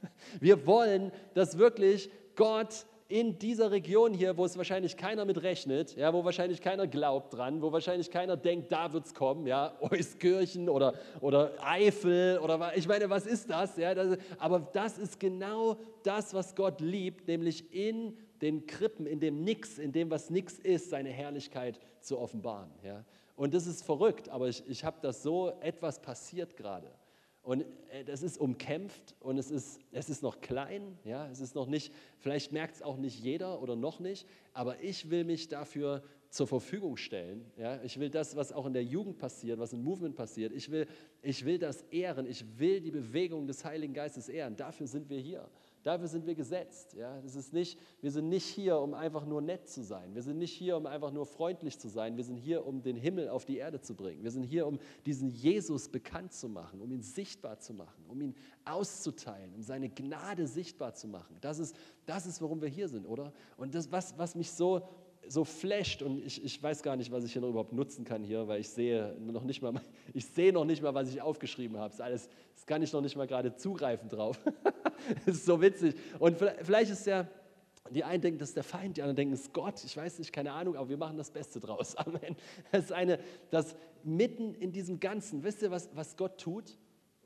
Wir 0.41 0.67
wollen, 0.67 1.13
dass 1.35 1.59
wirklich 1.59 2.09
Gott 2.35 2.87
in 3.11 3.39
dieser 3.39 3.73
Region 3.73 4.15
hier, 4.15 4.37
wo 4.37 4.45
es 4.45 4.57
wahrscheinlich 4.57 4.97
keiner 4.97 5.25
mit 5.25 5.43
rechnet, 5.43 5.97
ja, 5.97 6.15
wo 6.15 6.25
wahrscheinlich 6.25 6.61
keiner 6.61 6.87
glaubt 6.87 7.35
dran, 7.35 7.61
wo 7.61 7.73
wahrscheinlich 7.73 8.11
keiner 8.11 8.37
denkt, 8.37 8.71
da 8.71 8.93
wird 8.93 9.07
es 9.07 9.15
kommen, 9.15 9.49
ja, 9.49 9.75
Euskirchen 9.81 10.69
oder, 10.69 10.95
oder 11.21 11.53
Eifel 11.61 12.39
oder 12.39 12.73
ich 12.77 12.87
meine, 12.87 13.11
was 13.11 13.27
ist 13.27 13.51
das? 13.51 13.77
Ja, 13.77 13.95
das, 13.95 14.17
aber 14.39 14.61
das 14.61 14.97
ist 14.97 15.19
genau 15.19 15.77
das, 16.05 16.33
was 16.35 16.55
Gott 16.55 16.81
liebt, 16.81 17.27
nämlich 17.27 17.75
in 17.75 18.17
den 18.41 18.67
Krippen, 18.67 19.07
in 19.07 19.19
dem 19.19 19.43
Nix, 19.43 19.79
in 19.79 19.91
dem, 19.91 20.09
was 20.09 20.31
nix 20.31 20.59
ist, 20.61 20.91
seine 20.91 21.11
Herrlichkeit 21.11 21.81
zu 22.01 22.17
offenbaren. 22.17 22.71
Ja. 22.85 23.05
Und 23.35 23.55
das 23.55 23.67
ist 23.67 23.85
verrückt, 23.85 24.29
aber 24.29 24.49
ich, 24.49 24.63
ich 24.69 24.85
habe 24.85 24.99
das 25.03 25.23
so, 25.23 25.53
etwas 25.61 26.01
passiert 26.01 26.57
gerade. 26.57 26.91
Und 27.43 27.65
äh, 27.91 28.05
das 28.05 28.23
ist 28.23 28.39
umkämpft 28.39 29.15
und 29.21 29.39
es 29.39 29.51
ist, 29.51 29.81
es 29.93 30.11
ist 30.11 30.23
noch 30.23 30.41
klein, 30.41 30.99
ja, 31.05 31.29
es 31.29 31.41
ist 31.41 31.55
noch 31.55 31.67
nicht, 31.67 31.93
vielleicht 32.19 32.53
merkt 32.53 32.77
es 32.77 32.83
auch 32.83 32.99
nicht 32.99 33.19
jeder 33.19 33.63
oder 33.63 33.77
noch 33.77 33.99
nicht, 33.99 34.27
aber 34.53 34.83
ich 34.83 35.11
will 35.11 35.25
mich 35.25 35.49
dafür 35.49 36.03
zur 36.29 36.47
Verfügung 36.47 36.97
stellen. 36.97 37.45
Ja? 37.57 37.83
Ich 37.83 37.99
will 37.99 38.11
das, 38.11 38.37
was 38.37 38.53
auch 38.53 38.67
in 38.67 38.73
der 38.73 38.85
Jugend 38.85 39.19
passiert, 39.19 39.59
was 39.59 39.73
im 39.73 39.83
Movement 39.83 40.15
passiert, 40.15 40.53
ich 40.53 40.71
will, 40.71 40.87
ich 41.23 41.45
will 41.45 41.59
das 41.59 41.83
ehren, 41.91 42.27
ich 42.27 42.45
will 42.59 42.81
die 42.81 42.91
Bewegung 42.91 43.47
des 43.47 43.65
Heiligen 43.65 43.95
Geistes 43.95 44.29
ehren. 44.29 44.57
Dafür 44.57 44.87
sind 44.87 45.09
wir 45.09 45.19
hier. 45.19 45.49
Dafür 45.83 46.09
sind 46.09 46.27
wir 46.27 46.35
gesetzt. 46.35 46.95
Ja? 46.95 47.21
Das 47.23 47.35
ist 47.35 47.53
nicht, 47.53 47.79
wir 48.03 48.11
sind 48.11 48.29
nicht 48.29 48.45
hier, 48.45 48.79
um 48.79 48.93
einfach 48.93 49.25
nur 49.25 49.41
nett 49.41 49.69
zu 49.69 49.83
sein. 49.83 50.15
Wir 50.15 50.23
sind 50.23 50.39
nicht 50.39 50.53
hier, 50.53 50.77
um 50.77 50.87
einfach 50.87 51.11
nur 51.11 51.25
freundlich 51.25 51.79
zu 51.79 51.89
sein. 51.89 52.17
Wir 52.17 52.25
sind 52.25 52.37
hier, 52.37 52.67
um 52.67 52.83
den 52.83 52.97
Himmel 52.97 53.29
auf 53.29 53.47
die 53.47 53.57
Erde 53.57 53.81
zu 53.81 53.95
bringen. 53.95 54.23
Wir 54.23 54.31
sind 54.31 54.43
hier, 54.43 54.67
um 54.67 54.79
diesen 55.07 55.31
Jesus 55.31 55.89
bekannt 55.89 56.33
zu 56.35 56.49
machen, 56.49 56.83
um 56.83 56.93
ihn 56.93 57.03
sichtbar 57.03 57.59
zu 57.61 57.73
machen, 57.73 58.05
um 58.09 58.21
ihn 58.21 58.35
auszuteilen, 58.65 59.55
um 59.55 59.63
seine 59.63 59.89
Gnade 59.89 60.47
sichtbar 60.47 60.95
zu 60.95 61.09
machen. 61.09 61.37
Das 61.41 61.59
ist, 61.59 61.75
das 62.05 62.27
ist 62.27 62.43
warum 62.43 62.61
wir 62.61 62.69
hier 62.69 62.89
sind, 62.89 63.07
oder? 63.07 63.33
Und 63.57 63.75
das, 63.75 63.91
was, 63.91 64.19
was 64.19 64.35
mich 64.35 64.53
so 64.53 64.87
so 65.31 65.45
flasht 65.45 66.03
und 66.03 66.25
ich, 66.27 66.45
ich 66.45 66.61
weiß 66.61 66.83
gar 66.83 66.97
nicht, 66.97 67.13
was 67.13 67.23
ich 67.23 67.33
hier 67.33 67.41
noch 67.41 67.51
überhaupt 67.51 67.73
nutzen 67.73 68.05
kann 68.05 68.25
hier, 68.25 68.49
weil 68.49 68.61
ich 68.61 68.69
sehe 68.69 69.15
noch 69.21 69.45
nicht 69.45 69.63
mal, 69.63 69.81
ich 70.13 70.27
sehe 70.27 70.53
noch 70.53 70.65
nicht 70.65 70.83
mal, 70.83 70.93
was 70.93 71.09
ich 71.09 71.23
aufgeschrieben 71.23 71.79
habe. 71.79 71.91
Das, 71.91 72.01
alles, 72.01 72.29
das 72.57 72.67
kann 72.67 72.83
ich 72.83 72.93
noch 72.93 73.01
nicht 73.01 73.17
mal 73.17 73.29
gerade 73.29 73.55
zugreifen 73.55 74.09
drauf. 74.09 74.41
das 75.25 75.37
ist 75.37 75.47
so 75.47 75.61
witzig. 75.63 75.95
Und 76.19 76.37
vielleicht 76.37 76.91
ist 76.91 77.07
der, 77.07 77.29
die 77.91 78.03
einen 78.03 78.21
denken, 78.21 78.41
das 78.41 78.51
ist 78.51 78.57
der 78.57 78.65
Feind, 78.65 78.97
die 78.97 79.03
anderen 79.03 79.17
denken, 79.17 79.35
es 79.35 79.43
ist 79.43 79.55
Gott. 79.55 79.85
Ich 79.85 79.97
weiß 79.97 80.19
nicht, 80.19 80.33
keine 80.33 80.53
Ahnung, 80.53 80.75
aber 80.77 80.89
wir 80.89 80.97
machen 80.97 81.17
das 81.17 81.31
Beste 81.31 81.61
draus. 81.61 81.95
Amen. 81.97 82.37
Das 82.73 82.85
ist 82.87 82.93
eine, 82.93 83.21
das 83.51 83.77
mitten 84.03 84.55
in 84.55 84.73
diesem 84.73 84.99
Ganzen, 84.99 85.45
wisst 85.45 85.63
ihr, 85.63 85.71
was, 85.71 85.91
was 85.95 86.17
Gott 86.17 86.41
tut? 86.41 86.77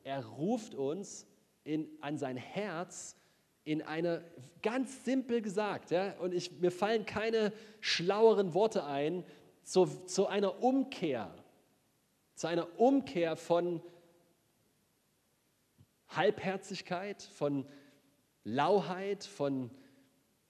Er 0.03 0.27
ruft 0.27 0.75
uns 0.75 1.27
in, 1.65 1.89
an 2.03 2.19
sein 2.19 2.37
Herz 2.37 3.17
in 3.65 3.83
einer, 3.83 4.23
ganz 4.65 5.05
simpel 5.05 5.43
gesagt, 5.43 5.91
ja, 5.91 6.15
und 6.21 6.33
ich, 6.33 6.51
mir 6.61 6.73
fallen 6.73 7.05
keine 7.05 7.53
schlaueren 7.81 8.55
Worte 8.55 8.85
ein, 8.85 9.23
zu, 9.63 9.85
zu 10.07 10.27
einer 10.27 10.63
Umkehr, 10.63 11.35
zu 12.35 12.47
einer 12.47 12.81
Umkehr 12.81 13.37
von 13.37 13.83
Halbherzigkeit, 16.09 17.23
von 17.23 17.67
Lauheit, 18.43 19.25
von 19.25 19.71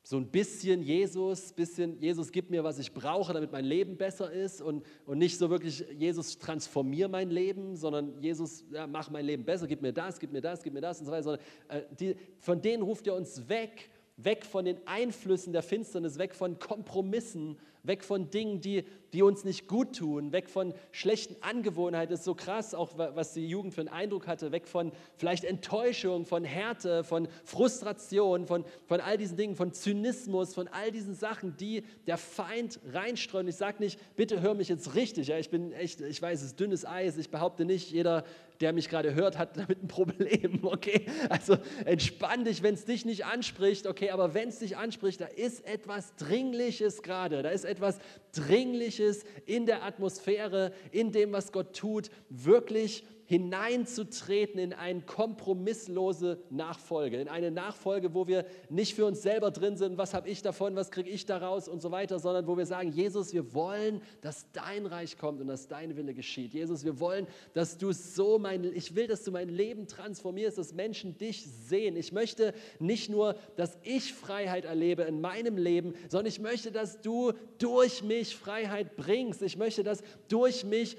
so 0.06 0.18
ein 0.18 0.26
bisschen 0.26 0.82
Jesus, 0.82 1.50
bisschen 1.54 1.98
Jesus 1.98 2.30
gib 2.30 2.50
mir, 2.50 2.62
was 2.62 2.78
ich 2.78 2.92
brauche, 2.92 3.32
damit 3.32 3.50
mein 3.50 3.64
Leben 3.64 3.96
besser 3.96 4.30
ist 4.30 4.60
und, 4.60 4.84
und 5.06 5.16
nicht 5.16 5.38
so 5.38 5.48
wirklich 5.48 5.82
Jesus 5.98 6.38
transformier 6.38 7.08
mein 7.08 7.30
Leben, 7.30 7.74
sondern 7.74 8.20
Jesus 8.20 8.66
ja, 8.70 8.86
mach 8.86 9.10
mein 9.10 9.24
Leben 9.24 9.46
besser, 9.46 9.66
gib 9.66 9.80
mir 9.80 9.94
das, 9.94 10.20
gib 10.20 10.30
mir 10.30 10.42
das, 10.42 10.62
gib 10.62 10.74
mir 10.74 10.82
das 10.82 11.00
und 11.00 11.06
so 11.06 11.12
weiter. 11.12 11.22
Sondern, 11.22 11.42
äh, 11.68 11.82
die, 11.98 12.16
von 12.38 12.60
denen 12.60 12.82
ruft 12.82 13.06
er 13.06 13.14
uns 13.14 13.48
weg, 13.48 13.88
weg 14.18 14.44
von 14.44 14.66
den 14.66 14.76
Einflüssen 14.86 15.54
der 15.54 15.62
Finsternis, 15.62 16.18
weg 16.18 16.34
von 16.34 16.58
Kompromissen, 16.58 17.56
weg 17.84 18.02
von 18.02 18.30
Dingen, 18.30 18.60
die, 18.60 18.84
die 19.12 19.22
uns 19.22 19.44
nicht 19.44 19.68
gut 19.68 19.96
tun, 19.96 20.32
weg 20.32 20.48
von 20.48 20.74
schlechten 20.90 21.36
Angewohnheiten. 21.42 22.10
Das 22.10 22.20
ist 22.20 22.24
so 22.24 22.34
krass, 22.34 22.74
auch 22.74 22.90
was 22.96 23.34
die 23.34 23.46
Jugend 23.46 23.74
für 23.74 23.82
einen 23.82 23.90
Eindruck 23.90 24.26
hatte, 24.26 24.50
weg 24.50 24.66
von 24.66 24.90
vielleicht 25.16 25.44
Enttäuschung, 25.44 26.24
von 26.24 26.44
Härte, 26.44 27.04
von 27.04 27.28
Frustration, 27.44 28.46
von, 28.46 28.64
von 28.86 29.00
all 29.00 29.16
diesen 29.16 29.36
Dingen, 29.36 29.54
von 29.54 29.72
Zynismus, 29.72 30.54
von 30.54 30.66
all 30.68 30.90
diesen 30.90 31.14
Sachen, 31.14 31.56
die 31.56 31.84
der 32.06 32.16
Feind 32.16 32.80
reinstreuen. 32.92 33.46
Ich 33.46 33.56
sage 33.56 33.82
nicht, 33.82 34.00
bitte 34.16 34.40
hör 34.40 34.54
mich 34.54 34.68
jetzt 34.68 34.94
richtig. 34.94 35.28
Ja, 35.28 35.38
ich 35.38 35.50
bin 35.50 35.72
echt, 35.72 36.00
ich 36.00 36.20
weiß, 36.20 36.40
es 36.40 36.46
ist 36.48 36.60
dünnes 36.60 36.84
Eis. 36.84 37.18
Ich 37.18 37.30
behaupte 37.30 37.64
nicht, 37.64 37.90
jeder, 37.90 38.24
der 38.64 38.72
mich 38.72 38.88
gerade 38.88 39.14
hört, 39.14 39.36
hat 39.36 39.58
damit 39.58 39.82
ein 39.82 39.88
Problem. 39.88 40.60
Okay, 40.74 41.06
also 41.28 41.56
entspann 41.84 42.44
dich, 42.44 42.62
wenn 42.62 42.74
es 42.74 42.84
dich 42.84 43.04
nicht 43.04 43.26
anspricht. 43.26 43.86
Okay, 43.86 44.10
aber 44.10 44.34
wenn 44.34 44.48
es 44.48 44.58
dich 44.58 44.76
anspricht, 44.76 45.20
da 45.20 45.26
ist 45.26 45.64
etwas 45.66 46.16
Dringliches 46.16 47.02
gerade. 47.02 47.42
Da 47.42 47.50
ist 47.50 47.64
etwas 47.64 47.98
Dringliches 48.32 49.24
in 49.44 49.66
der 49.66 49.84
Atmosphäre, 49.84 50.72
in 50.90 51.12
dem, 51.12 51.32
was 51.32 51.52
Gott 51.52 51.76
tut, 51.76 52.10
wirklich 52.30 53.04
hineinzutreten 53.26 54.58
in 54.58 54.72
eine 54.72 55.00
kompromisslose 55.00 56.38
Nachfolge, 56.50 57.20
in 57.20 57.28
eine 57.28 57.50
Nachfolge, 57.50 58.14
wo 58.14 58.26
wir 58.26 58.44
nicht 58.68 58.94
für 58.94 59.06
uns 59.06 59.22
selber 59.22 59.50
drin 59.50 59.76
sind, 59.76 59.96
was 59.96 60.14
habe 60.14 60.28
ich 60.28 60.42
davon, 60.42 60.76
was 60.76 60.90
kriege 60.90 61.08
ich 61.08 61.24
daraus 61.24 61.68
und 61.68 61.80
so 61.80 61.90
weiter, 61.90 62.18
sondern 62.18 62.46
wo 62.46 62.56
wir 62.56 62.66
sagen, 62.66 62.90
Jesus, 62.92 63.32
wir 63.32 63.54
wollen, 63.54 64.02
dass 64.20 64.50
dein 64.52 64.86
Reich 64.86 65.16
kommt 65.16 65.40
und 65.40 65.48
dass 65.48 65.68
dein 65.68 65.96
Wille 65.96 66.12
geschieht. 66.14 66.52
Jesus, 66.52 66.84
wir 66.84 67.00
wollen, 67.00 67.26
dass 67.54 67.78
du 67.78 67.92
so 67.92 68.38
mein, 68.38 68.64
ich 68.64 68.94
will, 68.94 69.06
dass 69.06 69.24
du 69.24 69.30
mein 69.30 69.48
Leben 69.48 69.86
transformierst, 69.86 70.58
dass 70.58 70.74
Menschen 70.74 71.16
dich 71.16 71.46
sehen. 71.46 71.96
Ich 71.96 72.12
möchte 72.12 72.52
nicht 72.78 73.08
nur, 73.08 73.36
dass 73.56 73.78
ich 73.82 74.12
Freiheit 74.12 74.64
erlebe 74.64 75.02
in 75.02 75.20
meinem 75.20 75.56
Leben, 75.56 75.94
sondern 76.08 76.26
ich 76.26 76.40
möchte, 76.40 76.72
dass 76.72 77.00
du 77.00 77.32
durch 77.58 78.02
mich 78.02 78.36
Freiheit 78.36 78.96
bringst. 78.96 79.42
Ich 79.42 79.56
möchte, 79.56 79.82
dass 79.82 80.02
durch 80.28 80.64
mich 80.64 80.96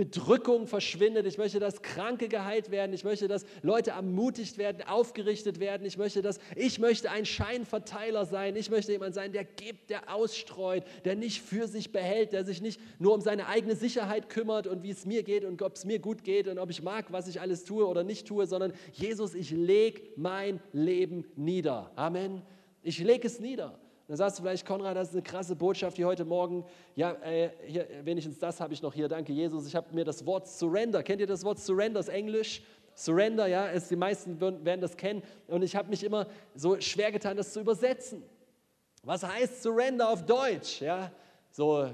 Bedrückung 0.00 0.66
verschwindet. 0.66 1.26
Ich 1.26 1.36
möchte, 1.36 1.60
dass 1.60 1.82
Kranke 1.82 2.28
geheilt 2.28 2.70
werden. 2.70 2.94
Ich 2.94 3.04
möchte, 3.04 3.28
dass 3.28 3.44
Leute 3.60 3.90
ermutigt 3.90 4.56
werden, 4.56 4.82
aufgerichtet 4.88 5.60
werden. 5.60 5.86
Ich 5.86 5.98
möchte, 5.98 6.22
dass 6.22 6.40
ich 6.56 6.78
möchte 6.78 7.10
ein 7.10 7.26
Scheinverteiler 7.26 8.24
sein. 8.24 8.56
Ich 8.56 8.70
möchte 8.70 8.92
jemand 8.92 9.12
sein, 9.12 9.32
der 9.32 9.44
gibt, 9.44 9.90
der 9.90 10.10
ausstreut, 10.10 10.84
der 11.04 11.16
nicht 11.16 11.42
für 11.42 11.68
sich 11.68 11.92
behält, 11.92 12.32
der 12.32 12.46
sich 12.46 12.62
nicht 12.62 12.80
nur 12.98 13.12
um 13.12 13.20
seine 13.20 13.46
eigene 13.46 13.76
Sicherheit 13.76 14.30
kümmert 14.30 14.66
und 14.66 14.82
wie 14.82 14.90
es 14.90 15.04
mir 15.04 15.22
geht 15.22 15.44
und 15.44 15.60
ob 15.60 15.76
es 15.76 15.84
mir 15.84 15.98
gut 15.98 16.24
geht 16.24 16.48
und 16.48 16.58
ob 16.58 16.70
ich 16.70 16.82
mag, 16.82 17.12
was 17.12 17.28
ich 17.28 17.42
alles 17.42 17.64
tue 17.64 17.86
oder 17.86 18.02
nicht 18.02 18.26
tue, 18.26 18.46
sondern 18.46 18.72
Jesus, 18.94 19.34
ich 19.34 19.50
lege 19.50 20.00
mein 20.16 20.60
Leben 20.72 21.26
nieder. 21.36 21.92
Amen. 21.94 22.40
Ich 22.82 23.00
lege 23.00 23.26
es 23.26 23.38
nieder. 23.38 23.78
Dann 24.10 24.16
sagst 24.16 24.40
du 24.40 24.42
vielleicht, 24.42 24.66
Konrad, 24.66 24.96
das 24.96 25.10
ist 25.10 25.14
eine 25.14 25.22
krasse 25.22 25.54
Botschaft 25.54 25.96
hier 25.96 26.08
heute 26.08 26.24
Morgen. 26.24 26.64
Ja, 26.96 27.12
äh, 27.22 27.50
hier, 27.64 27.86
wenigstens 28.02 28.40
das 28.40 28.60
habe 28.60 28.74
ich 28.74 28.82
noch 28.82 28.92
hier. 28.92 29.06
Danke, 29.06 29.32
Jesus. 29.32 29.68
Ich 29.68 29.76
habe 29.76 29.94
mir 29.94 30.04
das 30.04 30.26
Wort 30.26 30.48
Surrender. 30.48 31.04
Kennt 31.04 31.20
ihr 31.20 31.28
das 31.28 31.44
Wort 31.44 31.60
Surrender? 31.60 32.00
Das 32.00 32.08
ist 32.08 32.14
Englisch. 32.14 32.60
Surrender, 32.96 33.46
ja, 33.46 33.66
ist, 33.66 33.88
die 33.88 33.94
meisten 33.94 34.40
werden 34.40 34.80
das 34.80 34.96
kennen. 34.96 35.22
Und 35.46 35.62
ich 35.62 35.76
habe 35.76 35.88
mich 35.90 36.02
immer 36.02 36.26
so 36.56 36.80
schwer 36.80 37.12
getan, 37.12 37.36
das 37.36 37.52
zu 37.52 37.60
übersetzen. 37.60 38.24
Was 39.04 39.22
heißt 39.22 39.62
Surrender 39.62 40.08
auf 40.08 40.26
Deutsch? 40.26 40.80
Ja, 40.80 41.12
so 41.52 41.88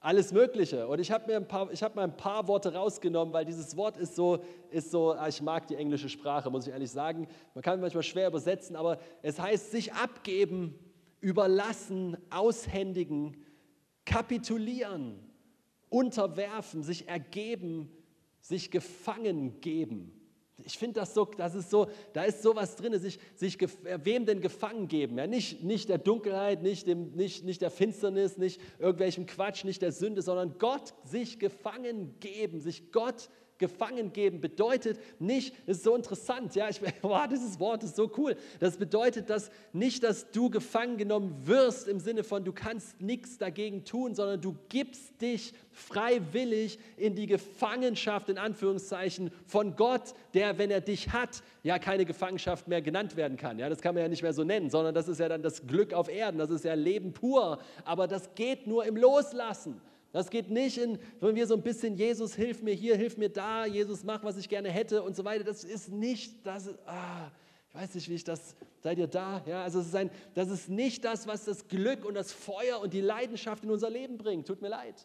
alles 0.00 0.32
Mögliche. 0.32 0.86
Und 0.86 1.00
ich 1.00 1.10
habe 1.10 1.26
mir 1.28 1.36
ein 1.38 1.48
paar, 1.48 1.72
ich 1.72 1.82
habe 1.82 1.96
mal 1.96 2.04
ein 2.04 2.14
paar 2.18 2.46
Worte 2.46 2.74
rausgenommen, 2.74 3.32
weil 3.32 3.46
dieses 3.46 3.74
Wort 3.74 3.96
ist 3.96 4.16
so, 4.16 4.40
ist 4.68 4.90
so, 4.90 5.12
ah, 5.12 5.28
ich 5.28 5.40
mag 5.40 5.66
die 5.68 5.76
englische 5.76 6.10
Sprache, 6.10 6.50
muss 6.50 6.66
ich 6.66 6.74
ehrlich 6.74 6.90
sagen. 6.90 7.26
Man 7.54 7.62
kann 7.62 7.80
manchmal 7.80 8.02
schwer 8.02 8.28
übersetzen, 8.28 8.76
aber 8.76 8.98
es 9.22 9.40
heißt 9.40 9.70
sich 9.70 9.94
abgeben, 9.94 10.78
überlassen, 11.24 12.18
aushändigen, 12.28 13.34
kapitulieren, 14.04 15.18
unterwerfen, 15.88 16.82
sich 16.82 17.08
ergeben, 17.08 17.90
sich 18.40 18.70
gefangen 18.70 19.58
geben. 19.62 20.12
Ich 20.62 20.76
finde 20.78 21.00
das 21.00 21.14
so, 21.14 21.24
das 21.24 21.54
ist 21.54 21.70
so, 21.70 21.88
da 22.12 22.24
ist 22.24 22.42
sowas 22.42 22.76
drin, 22.76 22.96
sich, 23.00 23.18
sich 23.34 23.58
wem 24.04 24.26
denn 24.26 24.42
gefangen 24.42 24.86
geben? 24.86 25.16
Ja, 25.16 25.26
nicht, 25.26 25.64
nicht 25.64 25.88
der 25.88 25.98
Dunkelheit, 25.98 26.62
nicht, 26.62 26.86
dem, 26.86 27.12
nicht, 27.12 27.42
nicht 27.42 27.62
der 27.62 27.70
Finsternis, 27.70 28.36
nicht 28.36 28.60
irgendwelchem 28.78 29.24
Quatsch, 29.24 29.64
nicht 29.64 29.80
der 29.80 29.92
Sünde, 29.92 30.20
sondern 30.20 30.58
Gott 30.58 30.92
sich 31.04 31.38
gefangen 31.38 32.14
geben, 32.20 32.60
sich 32.60 32.92
Gott 32.92 33.30
gefangen 33.58 34.12
geben 34.12 34.40
bedeutet 34.40 34.98
nicht, 35.20 35.54
das 35.66 35.78
ist 35.78 35.84
so 35.84 35.94
interessant, 35.94 36.54
ja, 36.54 36.68
ich, 36.68 36.80
wow, 37.02 37.26
dieses 37.28 37.60
Wort 37.60 37.82
ist 37.84 37.96
so 37.96 38.10
cool. 38.16 38.36
Das 38.60 38.76
bedeutet 38.76 39.30
dass 39.30 39.50
nicht, 39.72 40.02
dass 40.02 40.30
du 40.30 40.50
gefangen 40.50 40.96
genommen 40.96 41.46
wirst 41.46 41.88
im 41.88 42.00
Sinne 42.00 42.24
von, 42.24 42.44
du 42.44 42.52
kannst 42.52 43.00
nichts 43.00 43.38
dagegen 43.38 43.84
tun, 43.84 44.14
sondern 44.14 44.40
du 44.40 44.56
gibst 44.68 45.20
dich 45.20 45.52
freiwillig 45.72 46.78
in 46.96 47.14
die 47.14 47.26
Gefangenschaft, 47.26 48.28
in 48.28 48.38
Anführungszeichen, 48.38 49.30
von 49.46 49.76
Gott, 49.76 50.14
der, 50.34 50.58
wenn 50.58 50.70
er 50.70 50.80
dich 50.80 51.12
hat, 51.12 51.42
ja 51.62 51.78
keine 51.78 52.04
Gefangenschaft 52.04 52.68
mehr 52.68 52.82
genannt 52.82 53.16
werden 53.16 53.36
kann. 53.36 53.58
Ja, 53.58 53.68
das 53.68 53.80
kann 53.80 53.94
man 53.94 54.02
ja 54.02 54.08
nicht 54.08 54.22
mehr 54.22 54.32
so 54.32 54.44
nennen, 54.44 54.70
sondern 54.70 54.94
das 54.94 55.08
ist 55.08 55.20
ja 55.20 55.28
dann 55.28 55.42
das 55.42 55.66
Glück 55.66 55.92
auf 55.92 56.08
Erden, 56.08 56.38
das 56.38 56.50
ist 56.50 56.64
ja 56.64 56.74
Leben 56.74 57.12
pur. 57.12 57.58
Aber 57.84 58.06
das 58.06 58.34
geht 58.34 58.66
nur 58.66 58.84
im 58.84 58.96
Loslassen. 58.96 59.80
Das 60.14 60.30
geht 60.30 60.48
nicht 60.48 60.78
in, 60.78 60.96
wenn 61.18 61.34
wir 61.34 61.44
so 61.44 61.54
ein 61.54 61.62
bisschen, 61.62 61.96
Jesus, 61.96 62.36
hilf 62.36 62.62
mir 62.62 62.72
hier, 62.72 62.96
hilf 62.96 63.16
mir 63.16 63.28
da, 63.28 63.66
Jesus, 63.66 64.04
mach, 64.04 64.22
was 64.22 64.36
ich 64.36 64.48
gerne 64.48 64.70
hätte 64.70 65.02
und 65.02 65.16
so 65.16 65.24
weiter. 65.24 65.42
Das 65.42 65.64
ist 65.64 65.88
nicht, 65.88 66.46
das 66.46 66.68
ah, 66.86 67.32
ich 67.68 67.74
weiß 67.74 67.96
nicht, 67.96 68.08
wie 68.08 68.14
ich 68.14 68.22
das, 68.22 68.54
seid 68.80 68.96
ihr 68.98 69.08
da? 69.08 69.42
Ja, 69.44 69.64
also 69.64 69.80
es 69.80 69.86
ist 69.86 69.96
ein, 69.96 70.12
das 70.34 70.50
ist 70.50 70.68
nicht 70.68 71.04
das, 71.04 71.26
was 71.26 71.46
das 71.46 71.66
Glück 71.66 72.04
und 72.04 72.14
das 72.14 72.30
Feuer 72.30 72.78
und 72.80 72.92
die 72.92 73.00
Leidenschaft 73.00 73.64
in 73.64 73.72
unser 73.72 73.90
Leben 73.90 74.16
bringt. 74.16 74.46
Tut 74.46 74.62
mir 74.62 74.68
leid. 74.68 75.04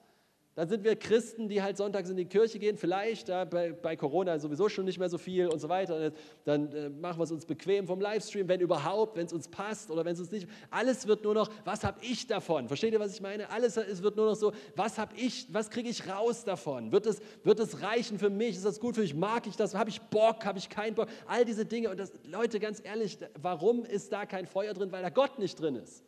Dann 0.56 0.68
sind 0.68 0.84
wir 0.84 0.96
Christen, 0.96 1.48
die 1.48 1.62
halt 1.62 1.78
sonntags 1.78 2.10
in 2.10 2.18
die 2.18 2.26
Kirche 2.26 2.60
gehen, 2.60 2.76
vielleicht, 2.76 3.30
ja, 3.30 3.46
bei, 3.46 3.72
bei, 3.72 3.96
Corona 3.96 4.38
sowieso 4.40 4.68
schon 4.68 4.84
nicht 4.84 5.00
mehr 5.00 5.08
so 5.08 5.18
viel 5.18 5.48
und 5.48 5.60
so 5.60 5.70
weiter. 5.70 6.12
Dann 6.44 6.72
äh, 6.74 6.90
machen 6.90 7.20
wir 7.20 7.24
es 7.24 7.32
uns 7.32 7.46
bequem 7.46 7.88
vom 7.88 8.02
Livestream, 8.02 8.48
wenn 8.48 8.60
überhaupt, 8.60 9.16
wenn 9.16 9.26
es 9.26 9.32
uns 9.32 9.48
passt 9.48 9.90
oder 9.90 10.04
wenn 10.04 10.14
es 10.14 10.20
uns 10.20 10.32
nicht. 10.32 10.50
Alles 10.70 11.08
wird 11.08 11.24
nur 11.24 11.34
noch, 11.34 11.50
was 11.64 11.84
habe 11.84 12.00
ich 12.04 12.28
davon? 12.28 12.68
Versteht 12.68 12.92
ihr, 12.92 13.00
was 13.00 13.14
ich 13.14 13.22
meine? 13.22 13.50
Alles 13.50 13.78
es 13.78 14.04
wird 14.04 14.18
nur 14.18 14.26
noch 14.26 14.36
so, 14.36 14.52
was 14.76 14.98
habe 14.98 15.16
ich, 15.16 15.48
was 15.54 15.70
kriege 15.70 15.88
ich 15.88 16.10
raus 16.10 16.44
davon? 16.44 16.92
Wird 16.92 17.06
es, 17.06 17.22
wird 17.44 17.60
es 17.60 17.82
reichen 17.82 18.20
für 18.20 18.30
mich? 18.30 18.58
Ist 18.58 18.66
das 18.66 18.80
gut 18.80 18.96
für 18.96 19.02
mich? 19.02 19.16
Mag 19.16 19.48
ich 19.48 19.56
das? 19.56 19.76
Habe 19.76 19.90
ich 19.90 20.02
Bock? 20.02 20.46
Habe 20.46 20.58
ich 20.58 20.68
keinen 20.68 20.96
Bock? 20.96 21.08
All 21.28 21.46
diese 21.46 21.66
Dinge. 21.66 21.90
Und 21.90 22.00
das, 22.00 22.12
Leute, 22.26 22.60
ganz 22.60 22.82
ehrlich, 22.84 23.18
warum 23.42 23.86
ist 23.86 24.12
da 24.12 24.26
kein 24.26 24.46
Feuer 24.46 24.74
drin? 24.74 24.92
Weil 24.92 25.04
da 25.04 25.10
Gott 25.10 25.40
nicht 25.40 25.60
drin 25.62 25.76
ist 25.76 26.04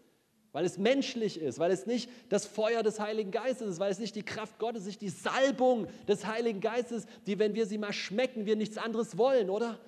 weil 0.51 0.65
es 0.65 0.77
menschlich 0.77 1.39
ist, 1.39 1.59
weil 1.59 1.71
es 1.71 1.85
nicht 1.85 2.09
das 2.29 2.45
Feuer 2.45 2.83
des 2.83 2.99
Heiligen 2.99 3.31
Geistes 3.31 3.69
ist, 3.69 3.79
weil 3.79 3.91
es 3.91 3.99
nicht 3.99 4.15
die 4.15 4.23
Kraft 4.23 4.59
Gottes, 4.59 4.85
nicht 4.85 5.01
die 5.01 5.09
Salbung 5.09 5.87
des 6.07 6.25
Heiligen 6.25 6.59
Geistes, 6.59 7.05
die, 7.25 7.39
wenn 7.39 7.55
wir 7.55 7.65
sie 7.65 7.77
mal 7.77 7.93
schmecken, 7.93 8.45
wir 8.45 8.55
nichts 8.55 8.77
anderes 8.77 9.17
wollen, 9.17 9.49
oder? 9.49 9.79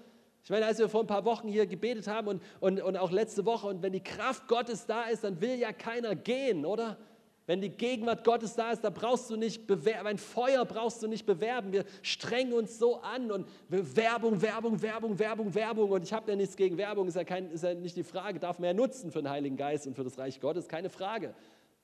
Ich 0.43 0.49
meine, 0.49 0.65
als 0.65 0.77
wir 0.77 0.89
vor 0.89 1.01
ein 1.01 1.07
paar 1.07 1.23
Wochen 1.25 1.47
hier 1.47 1.65
gebetet 1.65 2.07
haben 2.07 2.27
und, 2.27 2.41
und, 2.59 2.81
und 2.81 2.97
auch 2.97 3.11
letzte 3.11 3.45
Woche, 3.45 3.67
und 3.67 3.81
wenn 3.81 3.93
die 3.93 4.03
Kraft 4.03 4.47
Gottes 4.47 4.85
da 4.85 5.03
ist, 5.03 5.23
dann 5.23 5.39
will 5.39 5.55
ja 5.55 5.71
keiner 5.71 6.15
gehen, 6.15 6.65
oder? 6.65 6.97
Wenn 7.45 7.59
die 7.59 7.69
Gegenwart 7.69 8.23
Gottes 8.23 8.55
da 8.55 8.71
ist, 8.71 8.83
da 8.83 8.89
brauchst 8.89 9.29
du 9.29 9.35
nicht 9.35 9.67
bewerben, 9.67 10.07
ein 10.07 10.17
Feuer 10.17 10.63
brauchst 10.63 11.03
du 11.03 11.07
nicht 11.07 11.25
bewerben. 11.25 11.73
Wir 11.73 11.83
strengen 12.01 12.53
uns 12.53 12.79
so 12.79 13.01
an 13.01 13.31
und 13.31 13.47
Werbung, 13.67 14.41
Werbung, 14.41 14.81
Werbung, 14.81 15.19
Werbung, 15.19 15.53
Werbung. 15.53 15.91
Und 15.91 16.03
ich 16.03 16.13
habe 16.13 16.31
ja 16.31 16.37
nichts 16.37 16.55
gegen 16.55 16.77
Werbung, 16.77 17.07
ist 17.07 17.15
ja, 17.15 17.25
kein, 17.25 17.51
ist 17.51 17.63
ja 17.63 17.73
nicht 17.73 17.97
die 17.97 18.03
Frage, 18.03 18.39
darf 18.39 18.59
man 18.59 18.67
ja 18.67 18.73
nutzen 18.73 19.11
für 19.11 19.21
den 19.21 19.29
Heiligen 19.29 19.57
Geist 19.57 19.85
und 19.87 19.95
für 19.95 20.05
das 20.05 20.17
Reich 20.17 20.39
Gottes, 20.39 20.69
keine 20.69 20.89
Frage. 20.89 21.35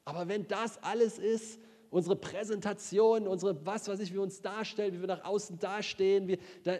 Aber 0.05 0.29
wenn 0.29 0.47
das 0.47 0.81
alles 0.81 1.19
ist, 1.19 1.59
unsere 1.89 2.15
Präsentation, 2.15 3.27
unsere, 3.27 3.65
was 3.65 3.89
weiß 3.89 3.99
ich, 3.99 4.11
wie 4.11 4.15
wir 4.15 4.21
uns 4.21 4.41
darstellen, 4.41 4.93
wie 4.93 5.01
wir 5.01 5.07
nach 5.07 5.25
außen 5.25 5.59
dastehen, 5.59 6.27
wie, 6.27 6.37
da, 6.63 6.77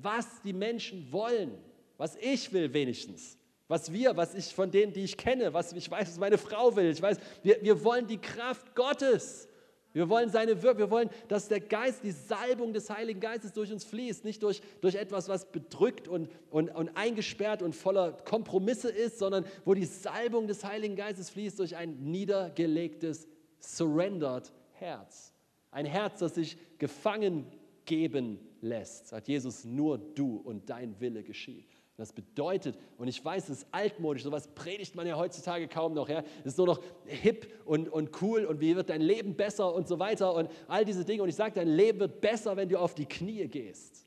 was 0.00 0.40
die 0.42 0.54
Menschen 0.54 1.12
wollen, 1.12 1.58
was 1.98 2.16
ich 2.16 2.52
will 2.52 2.72
wenigstens, 2.72 3.36
was 3.72 3.90
wir, 3.90 4.14
was 4.18 4.34
ich 4.34 4.54
von 4.54 4.70
denen, 4.70 4.92
die 4.92 5.02
ich 5.02 5.16
kenne, 5.16 5.54
was 5.54 5.72
ich 5.72 5.90
weiß, 5.90 6.06
was 6.06 6.18
meine 6.18 6.36
Frau 6.36 6.76
will. 6.76 6.90
Ich 6.90 7.00
weiß, 7.00 7.16
wir, 7.42 7.62
wir 7.62 7.82
wollen 7.82 8.06
die 8.06 8.18
Kraft 8.18 8.74
Gottes. 8.74 9.48
Wir 9.94 10.10
wollen 10.10 10.28
seine 10.28 10.62
Wirkung, 10.62 10.80
wir 10.80 10.90
wollen, 10.90 11.08
dass 11.28 11.48
der 11.48 11.60
Geist, 11.60 12.04
die 12.04 12.10
Salbung 12.10 12.74
des 12.74 12.90
Heiligen 12.90 13.18
Geistes 13.18 13.54
durch 13.54 13.72
uns 13.72 13.84
fließt, 13.84 14.26
nicht 14.26 14.42
durch, 14.42 14.60
durch 14.82 14.96
etwas, 14.96 15.30
was 15.30 15.50
bedrückt 15.50 16.06
und, 16.06 16.28
und, 16.50 16.68
und 16.68 16.94
eingesperrt 16.98 17.62
und 17.62 17.74
voller 17.74 18.12
Kompromisse 18.12 18.90
ist, 18.90 19.18
sondern 19.18 19.46
wo 19.64 19.72
die 19.72 19.86
Salbung 19.86 20.46
des 20.48 20.62
Heiligen 20.66 20.94
Geistes 20.94 21.30
fließt 21.30 21.58
durch 21.58 21.74
ein 21.74 21.96
niedergelegtes, 21.98 23.26
surrendered 23.58 24.52
Herz. 24.72 25.32
Ein 25.70 25.86
Herz, 25.86 26.18
das 26.18 26.34
sich 26.34 26.58
gefangen 26.76 27.46
geben 27.86 28.38
lässt, 28.60 29.08
sagt 29.08 29.28
Jesus, 29.28 29.64
nur 29.64 29.96
du 29.96 30.36
und 30.36 30.68
dein 30.68 31.00
Wille 31.00 31.22
geschieht. 31.22 31.71
Das 32.02 32.12
bedeutet, 32.12 32.76
und 32.98 33.06
ich 33.06 33.24
weiß, 33.24 33.44
es 33.48 33.58
ist 33.58 33.66
altmodisch, 33.70 34.24
sowas 34.24 34.48
predigt 34.48 34.96
man 34.96 35.06
ja 35.06 35.16
heutzutage 35.16 35.68
kaum 35.68 35.94
noch. 35.94 36.08
Ja? 36.08 36.24
Es 36.40 36.46
ist 36.46 36.58
nur 36.58 36.66
noch 36.66 36.82
hip 37.06 37.46
und, 37.64 37.88
und 37.88 38.20
cool 38.20 38.44
und 38.44 38.60
wie 38.60 38.74
wird 38.74 38.90
dein 38.90 39.02
Leben 39.02 39.36
besser 39.36 39.72
und 39.72 39.86
so 39.86 40.00
weiter 40.00 40.34
und 40.34 40.50
all 40.66 40.84
diese 40.84 41.04
Dinge. 41.04 41.22
Und 41.22 41.28
ich 41.28 41.36
sage, 41.36 41.54
dein 41.54 41.68
Leben 41.68 42.00
wird 42.00 42.20
besser, 42.20 42.56
wenn 42.56 42.68
du 42.68 42.76
auf 42.80 42.96
die 42.96 43.06
Knie 43.06 43.46
gehst. 43.46 44.04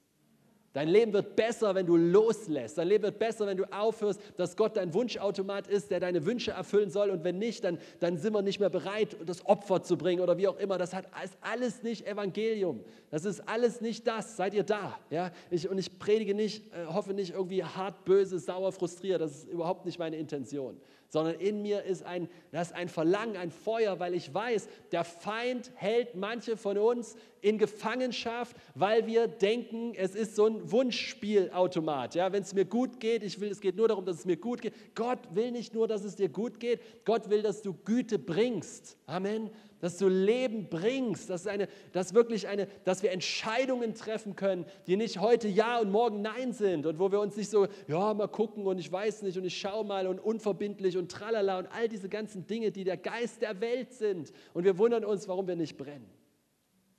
Dein 0.75 0.89
Leben 0.89 1.13
wird 1.13 1.37
besser, 1.37 1.73
wenn 1.73 1.85
du 1.85 1.95
loslässt. 1.95 2.77
Dein 2.77 2.89
Leben 2.89 3.05
wird 3.05 3.17
besser, 3.17 3.47
wenn 3.47 3.55
du 3.55 3.63
aufhörst, 3.71 4.19
dass 4.35 4.57
Gott 4.57 4.75
dein 4.75 4.93
Wunschautomat 4.93 5.69
ist, 5.69 5.89
der 5.89 6.01
deine 6.01 6.25
Wünsche 6.25 6.51
erfüllen 6.51 6.89
soll. 6.89 7.11
Und 7.11 7.23
wenn 7.23 7.37
nicht, 7.37 7.63
dann, 7.63 7.77
dann 8.01 8.17
sind 8.17 8.33
wir 8.33 8.41
nicht 8.41 8.59
mehr 8.59 8.69
bereit, 8.69 9.15
das 9.25 9.45
Opfer 9.45 9.83
zu 9.83 9.97
bringen 9.97 10.19
oder 10.21 10.37
wie 10.37 10.49
auch 10.49 10.59
immer. 10.59 10.77
Das 10.77 10.93
hat, 10.93 11.05
ist 11.23 11.37
alles 11.39 11.81
nicht 11.81 12.05
Evangelium. 12.05 12.83
Das 13.09 13.23
ist 13.23 13.47
alles 13.47 13.79
nicht 13.79 14.05
das. 14.05 14.35
Seid 14.35 14.53
ihr 14.53 14.63
da? 14.63 14.99
Ja? 15.09 15.31
Ich, 15.49 15.69
und 15.69 15.77
ich 15.77 15.97
predige 15.97 16.35
nicht, 16.35 16.73
äh, 16.73 16.87
hoffe 16.87 17.13
nicht 17.13 17.35
irgendwie 17.35 17.63
hart, 17.63 18.03
böse, 18.03 18.37
sauer, 18.37 18.73
frustriert. 18.73 19.21
Das 19.21 19.31
ist 19.31 19.47
überhaupt 19.47 19.85
nicht 19.85 19.97
meine 19.97 20.17
Intention 20.17 20.77
sondern 21.09 21.35
in 21.35 21.61
mir 21.61 21.83
ist 21.83 22.03
ein, 22.03 22.27
das 22.51 22.67
ist 22.67 22.73
ein 22.73 22.89
Verlangen, 22.89 23.37
ein 23.37 23.51
Feuer, 23.51 23.99
weil 23.99 24.13
ich 24.13 24.33
weiß, 24.33 24.67
der 24.91 25.03
Feind 25.03 25.71
hält 25.75 26.15
manche 26.15 26.57
von 26.57 26.77
uns 26.77 27.15
in 27.41 27.57
Gefangenschaft, 27.57 28.55
weil 28.73 29.05
wir 29.05 29.27
denken, 29.27 29.93
es 29.95 30.15
ist 30.15 30.35
so 30.35 30.47
ein 30.47 30.71
Wunschspielautomat. 30.71 32.15
Ja, 32.15 32.31
wenn 32.31 32.43
es 32.43 32.53
mir 32.53 32.65
gut 32.65 32.99
geht, 32.99 33.23
ich 33.23 33.39
will, 33.39 33.51
es 33.51 33.61
geht 33.61 33.75
nur 33.75 33.87
darum, 33.87 34.05
dass 34.05 34.19
es 34.19 34.25
mir 34.25 34.37
gut 34.37 34.61
geht. 34.61 34.73
Gott 34.95 35.19
will 35.31 35.51
nicht 35.51 35.73
nur, 35.73 35.87
dass 35.87 36.03
es 36.03 36.15
dir 36.15 36.29
gut 36.29 36.59
geht, 36.59 36.81
Gott 37.05 37.29
will, 37.29 37.41
dass 37.41 37.61
du 37.61 37.73
Güte 37.73 38.17
bringst. 38.19 38.97
Amen 39.05 39.51
dass 39.85 39.97
du 39.97 40.07
Leben 40.07 40.67
bringst, 40.67 41.29
dass, 41.29 41.45
eine, 41.45 41.67
dass, 41.91 42.15
wirklich 42.15 42.47
eine, 42.47 42.65
dass 42.85 43.03
wir 43.03 43.11
Entscheidungen 43.11 43.93
treffen 43.93 44.35
können, 44.35 44.65
die 44.87 44.97
nicht 44.97 45.19
heute 45.19 45.47
Ja 45.47 45.77
und 45.77 45.91
morgen 45.91 46.23
Nein 46.23 46.53
sind 46.53 46.87
und 46.87 46.97
wo 46.97 47.11
wir 47.11 47.19
uns 47.19 47.37
nicht 47.37 47.51
so, 47.51 47.67
ja, 47.87 48.11
mal 48.15 48.25
gucken 48.25 48.65
und 48.65 48.79
ich 48.79 48.91
weiß 48.91 49.21
nicht 49.21 49.37
und 49.37 49.45
ich 49.45 49.55
schaue 49.55 49.85
mal 49.85 50.07
und 50.07 50.17
unverbindlich 50.17 50.97
und 50.97 51.11
tralala 51.11 51.59
und 51.59 51.67
all 51.67 51.87
diese 51.87 52.09
ganzen 52.09 52.47
Dinge, 52.47 52.71
die 52.71 52.83
der 52.83 52.97
Geist 52.97 53.43
der 53.43 53.61
Welt 53.61 53.93
sind. 53.93 54.33
Und 54.55 54.63
wir 54.63 54.79
wundern 54.79 55.05
uns, 55.05 55.27
warum 55.27 55.47
wir 55.47 55.55
nicht 55.55 55.77
brennen. 55.77 56.09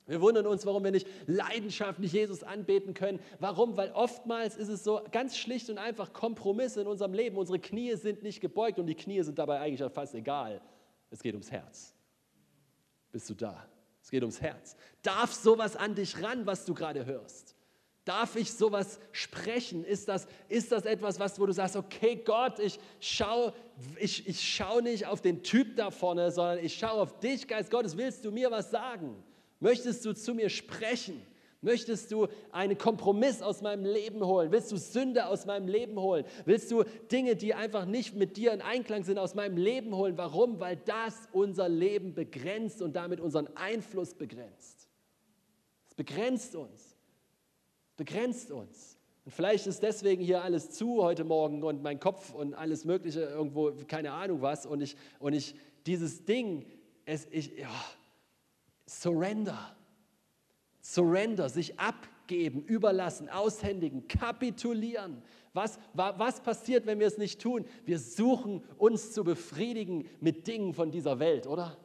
Wir 0.05 0.21
wundern 0.21 0.47
uns, 0.47 0.65
warum 0.65 0.85
wir 0.85 0.91
nicht 0.91 1.09
leidenschaftlich 1.25 2.13
Jesus 2.13 2.41
anbeten 2.41 2.93
können. 2.93 3.19
Warum? 3.41 3.75
Weil 3.75 3.91
oftmals 3.91 4.55
ist 4.55 4.69
es 4.69 4.85
so 4.85 5.01
ganz 5.11 5.37
schlicht 5.37 5.69
und 5.69 5.77
einfach 5.77 6.13
Kompromisse 6.13 6.79
in 6.79 6.87
unserem 6.87 7.13
Leben. 7.13 7.35
Unsere 7.35 7.59
Knie 7.59 7.97
sind 7.97 8.23
nicht 8.23 8.39
gebeugt 8.39 8.79
und 8.79 8.85
die 8.85 8.95
Knie 8.95 9.23
sind 9.23 9.37
dabei 9.37 9.59
eigentlich 9.59 9.91
fast 9.91 10.15
egal. 10.15 10.61
Es 11.09 11.21
geht 11.21 11.33
ums 11.33 11.51
Herz 11.51 11.96
bist 13.17 13.31
du 13.31 13.33
da. 13.33 13.65
Es 14.03 14.11
geht 14.11 14.21
ums 14.21 14.39
Herz. 14.39 14.75
Darf 15.01 15.33
sowas 15.33 15.75
an 15.75 15.95
dich 15.95 16.21
ran, 16.21 16.45
was 16.45 16.65
du 16.65 16.75
gerade 16.75 17.03
hörst? 17.07 17.55
Darf 18.05 18.35
ich 18.35 18.53
sowas 18.53 18.99
sprechen? 19.11 19.83
Ist 19.83 20.07
das, 20.07 20.27
ist 20.49 20.71
das 20.71 20.85
etwas, 20.85 21.19
was, 21.19 21.39
wo 21.39 21.47
du 21.47 21.51
sagst, 21.51 21.75
okay 21.75 22.21
Gott, 22.23 22.59
ich 22.59 22.79
schaue 22.99 23.55
ich, 23.99 24.27
ich 24.27 24.39
schau 24.39 24.81
nicht 24.81 25.07
auf 25.07 25.21
den 25.21 25.41
Typ 25.41 25.75
da 25.77 25.89
vorne, 25.89 26.29
sondern 26.29 26.63
ich 26.63 26.75
schaue 26.75 27.01
auf 27.01 27.19
dich, 27.19 27.47
Geist 27.47 27.71
Gottes, 27.71 27.97
willst 27.97 28.23
du 28.23 28.29
mir 28.29 28.51
was 28.51 28.69
sagen? 28.69 29.15
Möchtest 29.59 30.05
du 30.05 30.13
zu 30.13 30.35
mir 30.35 30.51
sprechen? 30.51 31.19
Möchtest 31.61 32.11
du 32.11 32.27
einen 32.51 32.77
Kompromiss 32.77 33.41
aus 33.41 33.61
meinem 33.61 33.83
Leben 33.83 34.23
holen? 34.23 34.51
Willst 34.51 34.71
du 34.71 34.77
Sünde 34.77 35.25
aus 35.25 35.45
meinem 35.45 35.67
Leben 35.67 35.99
holen? 35.99 36.23
Willst 36.45 36.71
du 36.71 36.83
Dinge, 37.11 37.35
die 37.35 37.55
einfach 37.55 37.85
nicht 37.85 38.15
mit 38.15 38.37
dir 38.37 38.53
in 38.53 38.61
Einklang 38.61 39.03
sind, 39.03 39.17
aus 39.17 39.33
meinem 39.33 39.57
Leben 39.57 39.95
holen? 39.95 40.17
Warum? 40.17 40.59
Weil 40.59 40.77
das 40.77 41.27
unser 41.31 41.67
Leben 41.67 42.13
begrenzt 42.13 42.81
und 42.81 42.95
damit 42.95 43.19
unseren 43.19 43.47
Einfluss 43.55 44.13
begrenzt. 44.13 44.87
Es 45.87 45.95
begrenzt 45.95 46.55
uns. 46.55 46.95
Begrenzt 47.95 48.51
uns. 48.51 48.97
Und 49.25 49.31
vielleicht 49.31 49.65
ist 49.65 49.81
deswegen 49.81 50.23
hier 50.23 50.43
alles 50.43 50.69
zu 50.71 51.01
heute 51.01 51.23
Morgen 51.23 51.63
und 51.63 51.81
mein 51.81 51.99
Kopf 51.99 52.33
und 52.33 52.53
alles 52.53 52.85
Mögliche 52.85 53.21
irgendwo, 53.21 53.73
keine 53.87 54.13
Ahnung 54.13 54.43
was. 54.43 54.67
Und 54.67 54.81
ich, 54.81 54.95
und 55.19 55.33
ich 55.33 55.55
dieses 55.87 56.23
Ding, 56.23 56.67
es, 57.05 57.27
ich, 57.31 57.57
ja, 57.57 57.69
Surrender 58.85 59.76
Surrender, 60.89 61.49
sich 61.49 61.77
abgeben, 61.77 62.63
überlassen, 62.63 63.27
aushändigen, 63.27 64.07
kapitulieren. 64.07 65.21
Was, 65.51 65.79
was 65.93 66.39
passiert, 66.39 66.85
wenn 66.85 66.99
wir 66.99 67.07
es 67.07 67.17
nicht 67.17 67.41
tun? 67.41 67.65
Wir 67.83 67.99
suchen 67.99 68.63
uns 68.77 69.11
zu 69.11 69.25
befriedigen 69.25 70.07
mit 70.21 70.47
Dingen 70.47 70.73
von 70.73 70.89
dieser 70.89 71.19
Welt, 71.19 71.45
oder? 71.45 71.75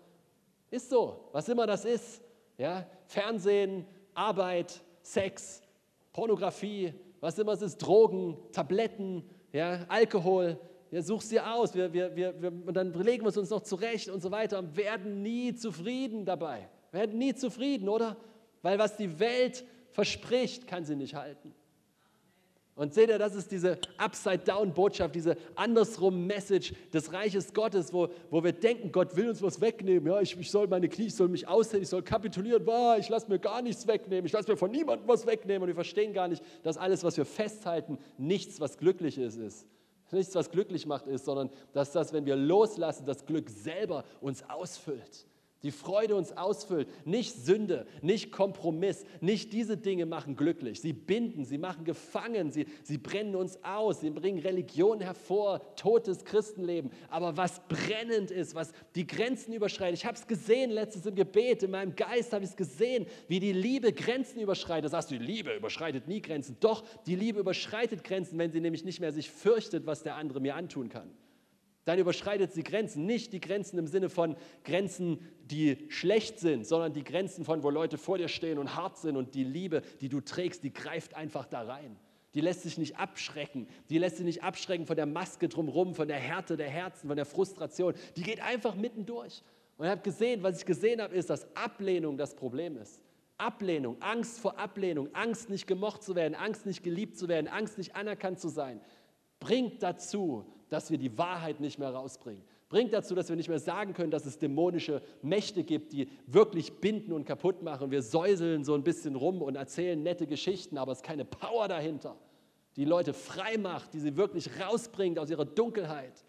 Ist 0.70 0.88
so, 0.88 1.28
was 1.32 1.48
immer 1.48 1.66
das 1.66 1.84
ist. 1.84 2.22
Ja? 2.58 2.86
Fernsehen, 3.06 3.86
Arbeit, 4.14 4.80
Sex, 5.02 5.62
Pornografie, 6.12 6.94
was 7.18 7.36
immer 7.40 7.54
es 7.54 7.62
ist, 7.62 7.78
Drogen, 7.78 8.36
Tabletten, 8.52 9.24
ja? 9.52 9.84
Alkohol. 9.88 10.60
Wir 10.90 11.02
suchen 11.02 11.26
sie 11.26 11.40
aus, 11.40 11.74
wir, 11.74 11.92
wir, 11.92 12.14
wir, 12.14 12.40
wir, 12.40 12.52
und 12.52 12.74
dann 12.74 12.92
legen 12.92 13.24
wir 13.24 13.30
es 13.30 13.36
uns 13.36 13.50
noch 13.50 13.62
zurecht 13.62 14.08
und 14.10 14.22
so 14.22 14.30
weiter 14.30 14.60
und 14.60 14.76
werden 14.76 15.22
nie 15.22 15.56
zufrieden 15.56 16.24
dabei. 16.24 16.68
Wir 16.92 17.00
werden 17.00 17.18
nie 17.18 17.34
zufrieden, 17.34 17.88
oder? 17.88 18.16
Weil 18.62 18.78
was 18.78 18.96
die 18.96 19.18
Welt 19.18 19.64
verspricht, 19.90 20.66
kann 20.66 20.84
sie 20.84 20.96
nicht 20.96 21.14
halten. 21.14 21.54
Und 22.74 22.94
seht 22.94 23.10
ihr, 23.10 23.18
das 23.18 23.34
ist 23.34 23.52
diese 23.52 23.78
Upside-Down-Botschaft, 23.98 25.14
diese 25.14 25.36
andersrum-Message 25.56 26.72
des 26.90 27.12
Reiches 27.12 27.52
Gottes, 27.52 27.92
wo, 27.92 28.08
wo 28.30 28.42
wir 28.42 28.52
denken, 28.52 28.90
Gott 28.90 29.14
will 29.14 29.28
uns 29.28 29.42
was 29.42 29.60
wegnehmen. 29.60 30.10
Ja, 30.10 30.22
ich, 30.22 30.38
ich 30.38 30.50
soll 30.50 30.68
meine 30.68 30.88
Knie, 30.88 31.06
ich 31.06 31.14
soll 31.14 31.28
mich 31.28 31.46
aushängen, 31.46 31.82
ich 31.82 31.90
soll 31.90 32.02
kapitulieren. 32.02 32.64
Bah, 32.64 32.96
ich 32.96 33.10
lasse 33.10 33.28
mir 33.28 33.38
gar 33.38 33.60
nichts 33.60 33.86
wegnehmen, 33.86 34.24
ich 34.24 34.32
lasse 34.32 34.50
mir 34.50 34.56
von 34.56 34.70
niemandem 34.70 35.06
was 35.06 35.26
wegnehmen. 35.26 35.64
Und 35.64 35.68
wir 35.68 35.74
verstehen 35.74 36.14
gar 36.14 36.28
nicht, 36.28 36.42
dass 36.62 36.78
alles, 36.78 37.04
was 37.04 37.18
wir 37.18 37.26
festhalten, 37.26 37.98
nichts, 38.16 38.58
was 38.58 38.78
glücklich 38.78 39.18
ist, 39.18 39.36
ist. 39.36 39.66
Nichts, 40.10 40.34
was 40.34 40.50
glücklich 40.50 40.86
macht, 40.86 41.06
ist, 41.06 41.26
sondern 41.26 41.50
dass 41.74 41.92
das, 41.92 42.12
wenn 42.12 42.24
wir 42.24 42.36
loslassen, 42.36 43.04
das 43.04 43.26
Glück 43.26 43.50
selber 43.50 44.04
uns 44.20 44.42
ausfüllt 44.48 45.26
die 45.62 45.70
Freude 45.70 46.16
uns 46.16 46.36
ausfüllt. 46.36 46.88
Nicht 47.06 47.36
Sünde, 47.36 47.86
nicht 48.00 48.32
Kompromiss, 48.32 49.04
nicht 49.20 49.52
diese 49.52 49.76
Dinge 49.76 50.06
machen 50.06 50.34
glücklich. 50.34 50.80
Sie 50.80 50.92
binden, 50.92 51.44
sie 51.44 51.58
machen 51.58 51.84
gefangen, 51.84 52.50
sie, 52.50 52.66
sie 52.82 52.98
brennen 52.98 53.36
uns 53.36 53.62
aus, 53.62 54.00
sie 54.00 54.10
bringen 54.10 54.40
Religion 54.40 55.00
hervor, 55.00 55.60
totes 55.76 56.24
Christenleben. 56.24 56.90
Aber 57.08 57.36
was 57.36 57.60
brennend 57.68 58.30
ist, 58.30 58.54
was 58.54 58.72
die 58.94 59.06
Grenzen 59.06 59.52
überschreitet. 59.52 59.98
Ich 59.98 60.06
habe 60.06 60.16
es 60.16 60.26
gesehen 60.26 60.70
letztes 60.70 61.06
im 61.06 61.14
Gebet, 61.14 61.62
in 61.62 61.70
meinem 61.70 61.94
Geist 61.94 62.32
habe 62.32 62.44
ich 62.44 62.50
es 62.50 62.56
gesehen, 62.56 63.06
wie 63.28 63.40
die 63.40 63.52
Liebe 63.52 63.92
Grenzen 63.92 64.40
überschreitet. 64.40 64.90
Sagst 64.90 65.10
du, 65.10 65.18
die 65.18 65.24
Liebe 65.24 65.54
überschreitet 65.54 66.08
nie 66.08 66.20
Grenzen. 66.20 66.56
Doch, 66.60 66.84
die 67.06 67.14
Liebe 67.14 67.40
überschreitet 67.40 68.02
Grenzen, 68.02 68.38
wenn 68.38 68.50
sie 68.50 68.60
nämlich 68.60 68.84
nicht 68.84 69.00
mehr 69.00 69.12
sich 69.12 69.30
fürchtet, 69.30 69.86
was 69.86 70.02
der 70.02 70.16
andere 70.16 70.40
mir 70.40 70.56
antun 70.56 70.88
kann 70.88 71.10
dann 71.84 71.98
überschreitet 71.98 72.52
sie 72.52 72.62
Grenzen. 72.62 73.06
Nicht 73.06 73.32
die 73.32 73.40
Grenzen 73.40 73.78
im 73.78 73.86
Sinne 73.86 74.08
von 74.08 74.36
Grenzen, 74.64 75.18
die 75.44 75.86
schlecht 75.88 76.38
sind, 76.38 76.66
sondern 76.66 76.92
die 76.92 77.04
Grenzen 77.04 77.44
von, 77.44 77.62
wo 77.62 77.70
Leute 77.70 77.98
vor 77.98 78.18
dir 78.18 78.28
stehen 78.28 78.58
und 78.58 78.76
hart 78.76 78.98
sind 78.98 79.16
und 79.16 79.34
die 79.34 79.44
Liebe, 79.44 79.82
die 80.00 80.08
du 80.08 80.20
trägst, 80.20 80.62
die 80.62 80.72
greift 80.72 81.14
einfach 81.14 81.46
da 81.46 81.62
rein. 81.62 81.96
Die 82.34 82.40
lässt 82.40 82.62
sich 82.62 82.78
nicht 82.78 82.98
abschrecken. 82.98 83.66
Die 83.90 83.98
lässt 83.98 84.16
sich 84.16 84.24
nicht 84.24 84.42
abschrecken 84.42 84.86
von 84.86 84.96
der 84.96 85.06
Maske 85.06 85.48
drumherum, 85.48 85.94
von 85.94 86.08
der 86.08 86.16
Härte 86.16 86.56
der 86.56 86.70
Herzen, 86.70 87.08
von 87.08 87.16
der 87.16 87.26
Frustration. 87.26 87.94
Die 88.16 88.22
geht 88.22 88.40
einfach 88.40 88.74
mitten 88.74 89.04
durch. 89.04 89.42
Und 89.76 89.86
ich 89.86 89.90
habe 89.90 90.02
gesehen, 90.02 90.42
was 90.42 90.58
ich 90.58 90.66
gesehen 90.66 91.02
habe, 91.02 91.14
ist, 91.14 91.28
dass 91.28 91.46
Ablehnung 91.56 92.16
das 92.16 92.34
Problem 92.34 92.78
ist. 92.78 93.02
Ablehnung, 93.38 93.96
Angst 94.00 94.38
vor 94.38 94.58
Ablehnung, 94.58 95.08
Angst 95.14 95.50
nicht 95.50 95.66
gemocht 95.66 96.02
zu 96.02 96.14
werden, 96.14 96.34
Angst 96.34 96.64
nicht 96.64 96.82
geliebt 96.82 97.18
zu 97.18 97.28
werden, 97.28 97.48
Angst 97.48 97.76
nicht 97.76 97.96
anerkannt 97.96 98.38
zu 98.38 98.48
sein, 98.48 98.80
bringt 99.40 99.82
dazu, 99.82 100.46
dass 100.72 100.90
wir 100.90 100.96
die 100.96 101.18
Wahrheit 101.18 101.60
nicht 101.60 101.78
mehr 101.78 101.90
rausbringen. 101.90 102.42
Bringt 102.70 102.94
dazu, 102.94 103.14
dass 103.14 103.28
wir 103.28 103.36
nicht 103.36 103.50
mehr 103.50 103.58
sagen 103.58 103.92
können, 103.92 104.10
dass 104.10 104.24
es 104.24 104.38
dämonische 104.38 105.02
Mächte 105.20 105.62
gibt, 105.64 105.92
die 105.92 106.08
wirklich 106.26 106.72
binden 106.80 107.12
und 107.12 107.26
kaputt 107.26 107.62
machen. 107.62 107.90
Wir 107.90 108.02
säuseln 108.02 108.64
so 108.64 108.74
ein 108.74 108.82
bisschen 108.82 109.14
rum 109.14 109.42
und 109.42 109.56
erzählen 109.56 110.02
nette 110.02 110.26
Geschichten, 110.26 110.78
aber 110.78 110.92
es 110.92 110.98
ist 110.98 111.04
keine 111.04 111.26
Power 111.26 111.68
dahinter, 111.68 112.16
die 112.76 112.86
Leute 112.86 113.12
frei 113.12 113.58
macht, 113.58 113.92
die 113.92 114.00
sie 114.00 114.16
wirklich 114.16 114.48
rausbringt 114.58 115.18
aus 115.18 115.28
ihrer 115.28 115.44
Dunkelheit. 115.44 116.24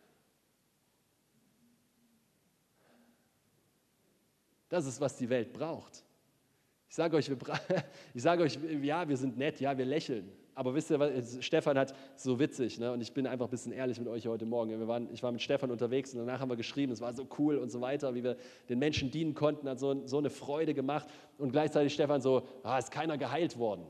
Das 4.67 4.85
ist, 4.85 4.99
was 4.99 5.15
die 5.15 5.29
Welt 5.29 5.53
braucht. 5.53 6.03
Ich 6.89 6.95
sage 6.95 7.15
euch, 7.15 7.31
ich 8.13 8.21
sage 8.21 8.43
euch, 8.43 8.59
ja, 8.81 9.07
wir 9.07 9.15
sind 9.15 9.37
nett, 9.37 9.61
ja, 9.61 9.77
wir 9.77 9.85
lächeln. 9.85 10.29
Aber 10.55 10.75
wisst 10.75 10.91
ihr, 10.91 10.99
was, 10.99 11.43
Stefan 11.43 11.77
hat 11.77 11.95
so 12.15 12.39
witzig, 12.39 12.79
ne? 12.79 12.91
und 12.91 13.01
ich 13.01 13.11
bin 13.13 13.25
einfach 13.25 13.47
ein 13.47 13.51
bisschen 13.51 13.71
ehrlich 13.71 13.97
mit 13.99 14.07
euch 14.07 14.27
heute 14.27 14.45
Morgen. 14.45 14.69
Wir 14.69 14.87
waren, 14.87 15.09
ich 15.11 15.23
war 15.23 15.31
mit 15.31 15.41
Stefan 15.41 15.71
unterwegs 15.71 16.13
und 16.13 16.19
danach 16.19 16.39
haben 16.39 16.49
wir 16.49 16.55
geschrieben, 16.55 16.91
es 16.91 17.01
war 17.01 17.13
so 17.13 17.27
cool 17.39 17.57
und 17.57 17.71
so 17.71 17.81
weiter, 17.81 18.13
wie 18.13 18.23
wir 18.23 18.37
den 18.69 18.77
Menschen 18.77 19.09
dienen 19.09 19.33
konnten, 19.33 19.67
hat 19.67 19.79
so, 19.79 20.05
so 20.05 20.19
eine 20.19 20.29
Freude 20.29 20.73
gemacht. 20.73 21.07
Und 21.39 21.51
gleichzeitig 21.51 21.93
Stefan 21.93 22.21
so, 22.21 22.43
ah, 22.61 22.77
ist 22.77 22.91
keiner 22.91 23.17
geheilt 23.17 23.57
worden. 23.57 23.85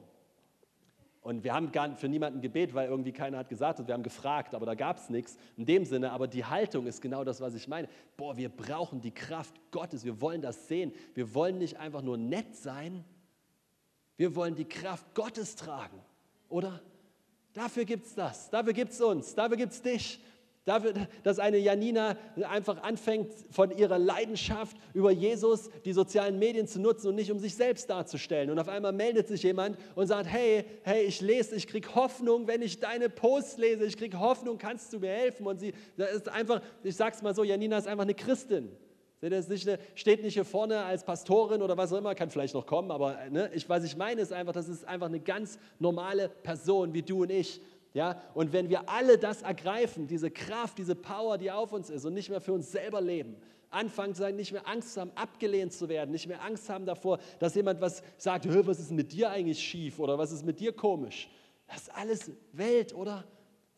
Und 1.22 1.44
wir 1.44 1.54
haben 1.54 1.72
gar 1.72 1.96
für 1.96 2.10
niemanden 2.10 2.42
gebet, 2.42 2.74
weil 2.74 2.90
irgendwie 2.90 3.14
keiner 3.14 3.38
hat 3.38 3.50
gesagt 3.50 3.80
und 3.80 3.88
wir 3.88 3.94
haben 3.94 4.04
gefragt, 4.04 4.54
aber 4.56 4.66
da 4.66 4.76
gab 4.76 4.98
es 4.98 5.10
nichts 5.10 5.38
in 5.56 5.66
dem 5.66 5.86
Sinne. 5.86 6.12
Aber 6.12 6.28
die 6.28 6.44
Haltung 6.44 6.86
ist 6.86 7.02
genau 7.02 7.24
das, 7.24 7.40
was 7.40 7.56
ich 7.56 7.68
meine. 7.68 7.88
Boah, 8.18 8.36
wir 8.36 8.50
brauchen 8.50 9.00
die 9.00 9.12
Kraft 9.12 9.56
Gottes, 9.72 10.04
wir 10.04 10.20
wollen 10.20 10.42
das 10.42 10.68
sehen. 10.68 10.94
Wir 11.14 11.34
wollen 11.34 11.58
nicht 11.58 11.78
einfach 11.78 12.02
nur 12.02 12.18
nett 12.18 12.56
sein, 12.56 13.06
wir 14.18 14.36
wollen 14.36 14.56
die 14.56 14.66
Kraft 14.66 15.16
Gottes 15.16 15.56
tragen 15.56 16.00
oder? 16.54 16.80
Dafür 17.54 17.84
gibt 17.84 18.06
es 18.06 18.16
das, 18.16 18.50
dafür 18.50 18.74
gibt 18.74 18.92
es 18.92 19.02
uns, 19.02 19.36
dafür 19.36 19.58
gibt 19.58 19.74
es 19.74 19.82
dich. 19.82 20.20
Dafür, 20.66 20.94
dass 21.24 21.40
eine 21.40 21.58
Janina 21.58 22.16
einfach 22.50 22.84
anfängt, 22.84 23.34
von 23.52 23.70
ihrer 23.70 24.00
Leidenschaft 24.00 24.78
über 24.94 25.12
Jesus 25.12 25.70
die 25.84 25.92
sozialen 25.92 26.40
Medien 26.40 26.68
zu 26.68 26.80
nutzen 26.80 27.10
und 27.10 27.16
nicht 27.16 27.34
um 27.34 27.40
sich 27.40 27.54
selbst 27.54 27.90
darzustellen. 27.90 28.50
Und 28.50 28.58
auf 28.60 28.70
einmal 28.70 28.94
meldet 28.94 29.28
sich 29.28 29.44
jemand 29.44 29.78
und 29.96 30.08
sagt, 30.08 30.30
hey, 30.30 30.64
hey, 30.84 31.04
ich 31.04 31.20
lese, 31.20 31.58
ich 31.58 31.68
kriege 31.68 31.94
Hoffnung, 31.96 32.48
wenn 32.48 32.62
ich 32.62 32.80
deine 32.80 33.10
Posts 33.10 33.58
lese, 33.58 33.84
ich 33.84 33.98
kriege 33.98 34.18
Hoffnung, 34.18 34.58
kannst 34.58 34.94
du 34.94 35.00
mir 35.00 35.10
helfen? 35.12 35.46
Und 35.46 35.60
sie, 35.60 35.74
das 35.98 36.14
ist 36.14 36.30
einfach, 36.30 36.62
ich 36.82 36.96
sag's 36.96 37.22
mal 37.22 37.36
so, 37.36 37.44
Janina 37.44 37.78
ist 37.78 37.88
einfach 37.88 38.04
eine 38.04 38.16
Christin. 38.16 38.72
Nicht 39.30 39.68
eine, 39.68 39.80
steht 39.96 40.22
nicht 40.22 40.34
hier 40.34 40.46
vorne 40.46 40.84
als 40.84 41.04
Pastorin 41.04 41.62
oder 41.62 41.78
was 41.78 41.94
auch 41.94 41.98
immer, 41.98 42.14
kann 42.14 42.30
vielleicht 42.30 42.54
noch 42.54 42.66
kommen, 42.66 42.92
aber 42.92 43.18
ne, 43.30 43.50
ich, 43.54 43.70
was 43.70 43.84
ich 43.84 43.96
meine 43.96 44.22
ist 44.22 44.34
einfach, 44.34 44.54
das 44.54 44.68
ist 44.68 44.86
einfach 44.86 45.08
eine 45.08 45.20
ganz 45.20 45.58
normale 45.80 46.30
Person 46.30 46.94
wie 46.94 47.02
du 47.02 47.24
und 47.24 47.32
ich. 47.32 47.62
Ja? 47.94 48.22
Und 48.34 48.52
wenn 48.52 48.70
wir 48.70 48.90
alle 48.90 49.18
das 49.18 49.42
ergreifen, 49.42 50.08
diese 50.08 50.30
Kraft, 50.30 50.78
diese 50.78 50.96
Power, 50.96 51.38
die 51.38 51.52
auf 51.52 51.72
uns 51.72 51.90
ist 51.90 52.06
und 52.06 52.14
nicht 52.14 52.30
mehr 52.30 52.42
für 52.42 52.54
uns 52.54 52.72
selber 52.72 53.00
leben, 53.00 53.38
anfangen 53.70 54.14
zu 54.14 54.22
sagen, 54.22 54.36
nicht 54.36 54.52
mehr 54.52 54.68
Angst 54.68 54.98
haben, 54.98 55.12
abgelehnt 55.16 55.74
zu 55.74 55.90
werden, 55.90 56.12
nicht 56.12 56.28
mehr 56.28 56.44
Angst 56.44 56.70
haben 56.70 56.86
davor, 56.86 57.20
dass 57.40 57.56
jemand 57.56 57.82
was 57.82 58.04
sagt, 58.18 58.46
was 58.68 58.80
ist 58.80 58.92
mit 58.92 59.12
dir 59.12 59.30
eigentlich 59.30 59.60
schief 59.60 60.00
oder 60.00 60.18
was 60.18 60.32
ist 60.32 60.46
mit 60.46 60.60
dir 60.60 60.74
komisch. 60.74 61.30
Das 61.68 61.84
ist 61.84 61.96
alles 61.96 62.32
Welt, 62.52 62.94
oder? 62.94 63.24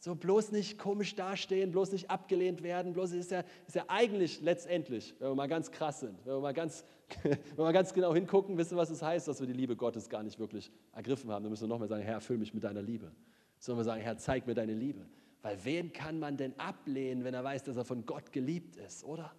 So 0.05 0.13
bloß 0.13 0.51
nicht 0.51 0.77
komisch 0.77 1.15
dastehen, 1.15 1.71
bloß 1.71 1.91
nicht 1.91 2.11
abgelehnt 2.11 2.61
werden, 2.61 2.93
bloß 2.93 3.13
ist 3.13 3.31
ja, 3.31 3.43
ist 3.65 3.73
ja 3.73 3.85
eigentlich 3.87 4.39
letztendlich, 4.39 5.15
wenn 5.17 5.29
wir 5.29 5.33
mal 5.35 5.47
ganz 5.47 5.71
krass 5.71 6.01
sind, 6.01 6.23
wenn 6.27 6.33
wir 6.35 6.41
mal 6.41 6.53
ganz, 6.53 6.85
wenn 7.23 7.39
wir 7.57 7.73
ganz 7.73 7.91
genau 7.91 8.13
hingucken, 8.13 8.55
wissen, 8.55 8.77
was 8.77 8.91
es 8.91 9.01
heißt, 9.01 9.27
dass 9.27 9.39
wir 9.39 9.47
die 9.47 9.53
Liebe 9.53 9.75
Gottes 9.75 10.07
gar 10.07 10.21
nicht 10.21 10.37
wirklich 10.37 10.71
ergriffen 10.93 11.31
haben. 11.31 11.41
Dann 11.41 11.49
müssen 11.49 11.63
wir 11.63 11.69
nochmal 11.69 11.87
sagen, 11.87 12.03
Herr, 12.03 12.13
erfüll 12.13 12.37
mich 12.37 12.53
mit 12.53 12.63
deiner 12.63 12.83
Liebe. 12.83 13.13
Sollen 13.57 13.79
wir 13.79 13.83
sagen, 13.83 13.99
Herr, 13.99 14.15
zeig 14.19 14.45
mir 14.45 14.53
deine 14.53 14.75
Liebe. 14.75 15.07
Weil 15.41 15.57
wen 15.65 15.91
kann 15.91 16.19
man 16.19 16.37
denn 16.37 16.53
ablehnen, 16.59 17.23
wenn 17.23 17.33
er 17.33 17.43
weiß, 17.43 17.63
dass 17.63 17.75
er 17.75 17.83
von 17.83 18.05
Gott 18.05 18.31
geliebt 18.31 18.75
ist, 18.75 19.05
oder? 19.05 19.33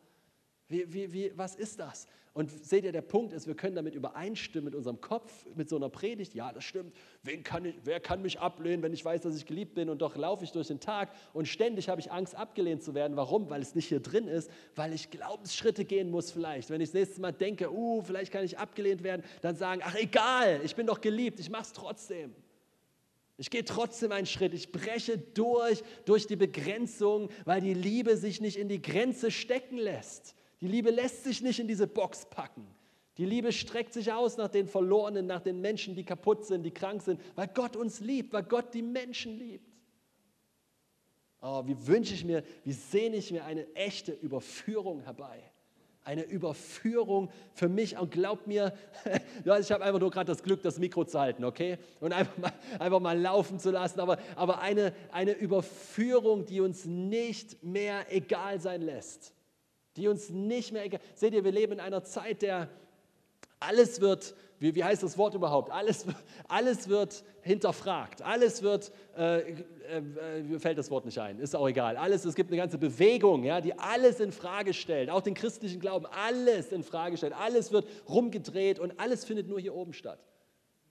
Wie, 0.69 0.93
wie, 0.93 1.13
wie, 1.13 1.33
was 1.37 1.55
ist 1.55 1.79
das? 1.79 2.07
Und 2.37 2.51
seht 2.51 2.85
ihr, 2.85 2.93
der 2.93 3.01
Punkt 3.01 3.33
ist, 3.33 3.47
wir 3.47 3.55
können 3.55 3.77
damit 3.77 3.95
übereinstimmen 3.95 4.67
mit 4.67 4.75
unserem 4.75 5.01
Kopf, 5.01 5.33
mit 5.55 5.71
so 5.71 5.77
einer 5.77 5.89
Predigt. 5.89 6.35
Ja, 6.35 6.53
das 6.53 6.65
stimmt. 6.65 6.95
Kann 7.45 7.65
ich, 7.65 7.77
wer 7.85 7.99
kann 7.99 8.21
mich 8.21 8.41
ablehnen, 8.41 8.83
wenn 8.83 8.93
ich 8.93 9.03
weiß, 9.03 9.23
dass 9.23 9.37
ich 9.37 9.47
geliebt 9.47 9.73
bin? 9.73 9.89
Und 9.89 10.03
doch 10.03 10.17
laufe 10.17 10.45
ich 10.45 10.53
durch 10.53 10.67
den 10.67 10.79
Tag 10.79 11.15
und 11.33 11.49
ständig 11.49 11.89
habe 11.89 11.99
ich 11.99 12.13
Angst, 12.13 12.35
abgelehnt 12.35 12.83
zu 12.83 12.95
werden. 12.95 13.17
Warum? 13.17 13.49
Weil 13.49 13.63
es 13.63 13.75
nicht 13.75 13.89
hier 13.89 14.01
drin 14.01 14.29
ist, 14.29 14.51
weil 14.75 14.93
ich 14.93 15.11
Glaubensschritte 15.11 15.87
gehen 15.87 16.11
muss 16.11 16.31
vielleicht. 16.31 16.69
Wenn 16.69 16.83
ich 16.83 16.91
das 16.91 16.95
nächste 16.95 17.23
Mal 17.23 17.33
denke, 17.33 17.73
uh, 17.73 18.03
vielleicht 18.03 18.33
kann 18.33 18.45
ich 18.45 18.59
abgelehnt 18.59 19.03
werden, 19.03 19.25
dann 19.41 19.57
sagen, 19.57 19.81
ach 19.83 19.95
egal, 19.95 20.61
ich 20.63 20.77
bin 20.77 20.87
doch 20.87 21.01
geliebt, 21.01 21.41
ich 21.41 21.49
mache 21.49 21.63
es 21.63 21.73
trotzdem. 21.73 22.35
Ich 23.39 23.49
gehe 23.49 23.65
trotzdem 23.65 24.13
einen 24.13 24.27
Schritt. 24.27 24.53
Ich 24.53 24.73
breche 24.73 25.17
durch, 25.17 25.83
durch 26.05 26.27
die 26.27 26.37
Begrenzung, 26.37 27.31
weil 27.47 27.63
die 27.63 27.73
Liebe 27.73 28.19
sich 28.19 28.43
nicht 28.43 28.59
in 28.59 28.69
die 28.69 28.83
Grenze 28.83 29.31
stecken 29.31 29.79
lässt. 29.79 30.35
Die 30.61 30.69
Liebe 30.69 30.91
lässt 30.91 31.25
sich 31.25 31.43
nicht 31.43 31.61
in 31.61 31.69
diese 31.69 31.87
Box 31.87 32.27
packen. 32.27 32.67
Die 33.19 33.25
Liebe 33.25 33.53
streckt 33.53 33.95
sich 33.95 34.13
aus 34.13 34.37
nach 34.37 34.49
den 34.49 34.69
Verlorenen, 34.69 35.27
nach 35.27 35.41
den 35.41 35.61
Menschen, 35.61 35.95
die 35.95 36.05
kaputt 36.05 36.45
sind, 36.45 36.63
die 36.63 36.71
krank 36.71 37.03
sind, 37.03 37.21
weil 37.35 37.49
Gott 37.49 37.77
uns 37.77 38.01
liebt, 38.01 38.33
weil 38.33 38.43
Gott 38.43 38.75
die 38.75 38.83
Menschen 38.83 39.39
liebt. 39.39 39.67
Oh, 41.41 41.63
wie 41.67 41.87
wünsche 41.87 42.13
ich 42.13 42.25
mir, 42.25 42.43
wie 42.65 42.73
sehne 42.73 43.17
ich 43.17 43.31
mir 43.31 43.45
eine 43.45 43.73
echte 43.75 44.13
Überführung 44.13 45.01
herbei. 45.01 45.43
Eine 46.05 46.23
Überführung 46.23 47.31
für 47.53 47.69
mich 47.69 47.99
und 47.99 48.11
glaub 48.11 48.47
mir, 48.47 48.75
ich 49.61 49.73
habe 49.73 49.85
einfach 49.85 49.99
nur 49.99 50.11
gerade 50.11 50.31
das 50.31 50.43
Glück, 50.43 50.63
das 50.63 50.79
Mikro 50.79 51.05
zu 51.05 51.19
halten, 51.19 51.45
okay? 51.45 51.79
Und 52.01 52.13
einfach 52.13 52.37
mal, 52.39 52.53
einfach 52.79 53.01
mal 53.01 53.19
laufen 53.19 53.59
zu 53.59 53.71
lassen, 53.71 53.99
aber, 54.01 54.19
aber 54.37 54.61
eine, 54.61 54.95
eine 55.11 55.33
Überführung, 55.33 56.45
die 56.47 56.61
uns 56.61 56.85
nicht 56.85 57.63
mehr 57.63 58.07
egal 58.15 58.61
sein 58.61 58.83
lässt 58.83 59.36
die 59.97 60.09
uns 60.09 60.31
nicht 60.31 60.73
mehr 60.73 60.85
egal. 60.85 61.01
Seht 61.15 61.35
ihr, 61.35 61.45
wir 61.45 61.53
leben 61.53 61.75
in 61.75 61.81
einer 61.81 62.05
Zeit, 62.05 62.43
der 62.43 62.69
alles 63.59 64.01
wird, 64.01 64.35
wie, 64.59 64.75
wie 64.75 64.85
heißt 64.85 65.03
das 65.03 65.17
Wort 65.17 65.35
überhaupt? 65.35 65.71
Alles, 65.71 66.07
alles 66.49 66.89
wird 66.89 67.25
hinterfragt, 67.43 68.23
alles 68.23 68.63
wird, 68.63 68.93
äh, 69.17 69.41
äh, 69.41 70.43
mir 70.43 70.61
fällt 70.61 70.79
das 70.79 70.91
Wort 70.91 71.05
nicht 71.05 71.19
ein, 71.19 71.39
ist 71.39 71.57
auch 71.57 71.69
egal. 71.69 71.97
Alles, 71.97 72.25
es 72.25 72.35
gibt 72.35 72.51
eine 72.51 72.59
ganze 72.59 72.79
Bewegung, 72.79 73.45
ja, 73.45 73.61
die 73.61 73.79
alles 73.79 74.21
in 74.21 74.33
Frage 74.33 74.75
stellt, 74.75 75.11
auch 75.11 75.23
den 75.23 75.35
christlichen 75.35 75.81
Glauben, 75.81 76.07
alles 76.07 76.73
in 76.73 76.83
Frage 76.83 77.17
stellt, 77.17 77.35
alles 77.35 77.73
wird 77.73 77.87
rumgedreht 78.09 78.79
und 78.79 78.99
alles 78.99 79.25
findet 79.25 79.49
nur 79.49 79.61
hier 79.61 79.75
oben 79.75 79.93
statt. 79.93 80.19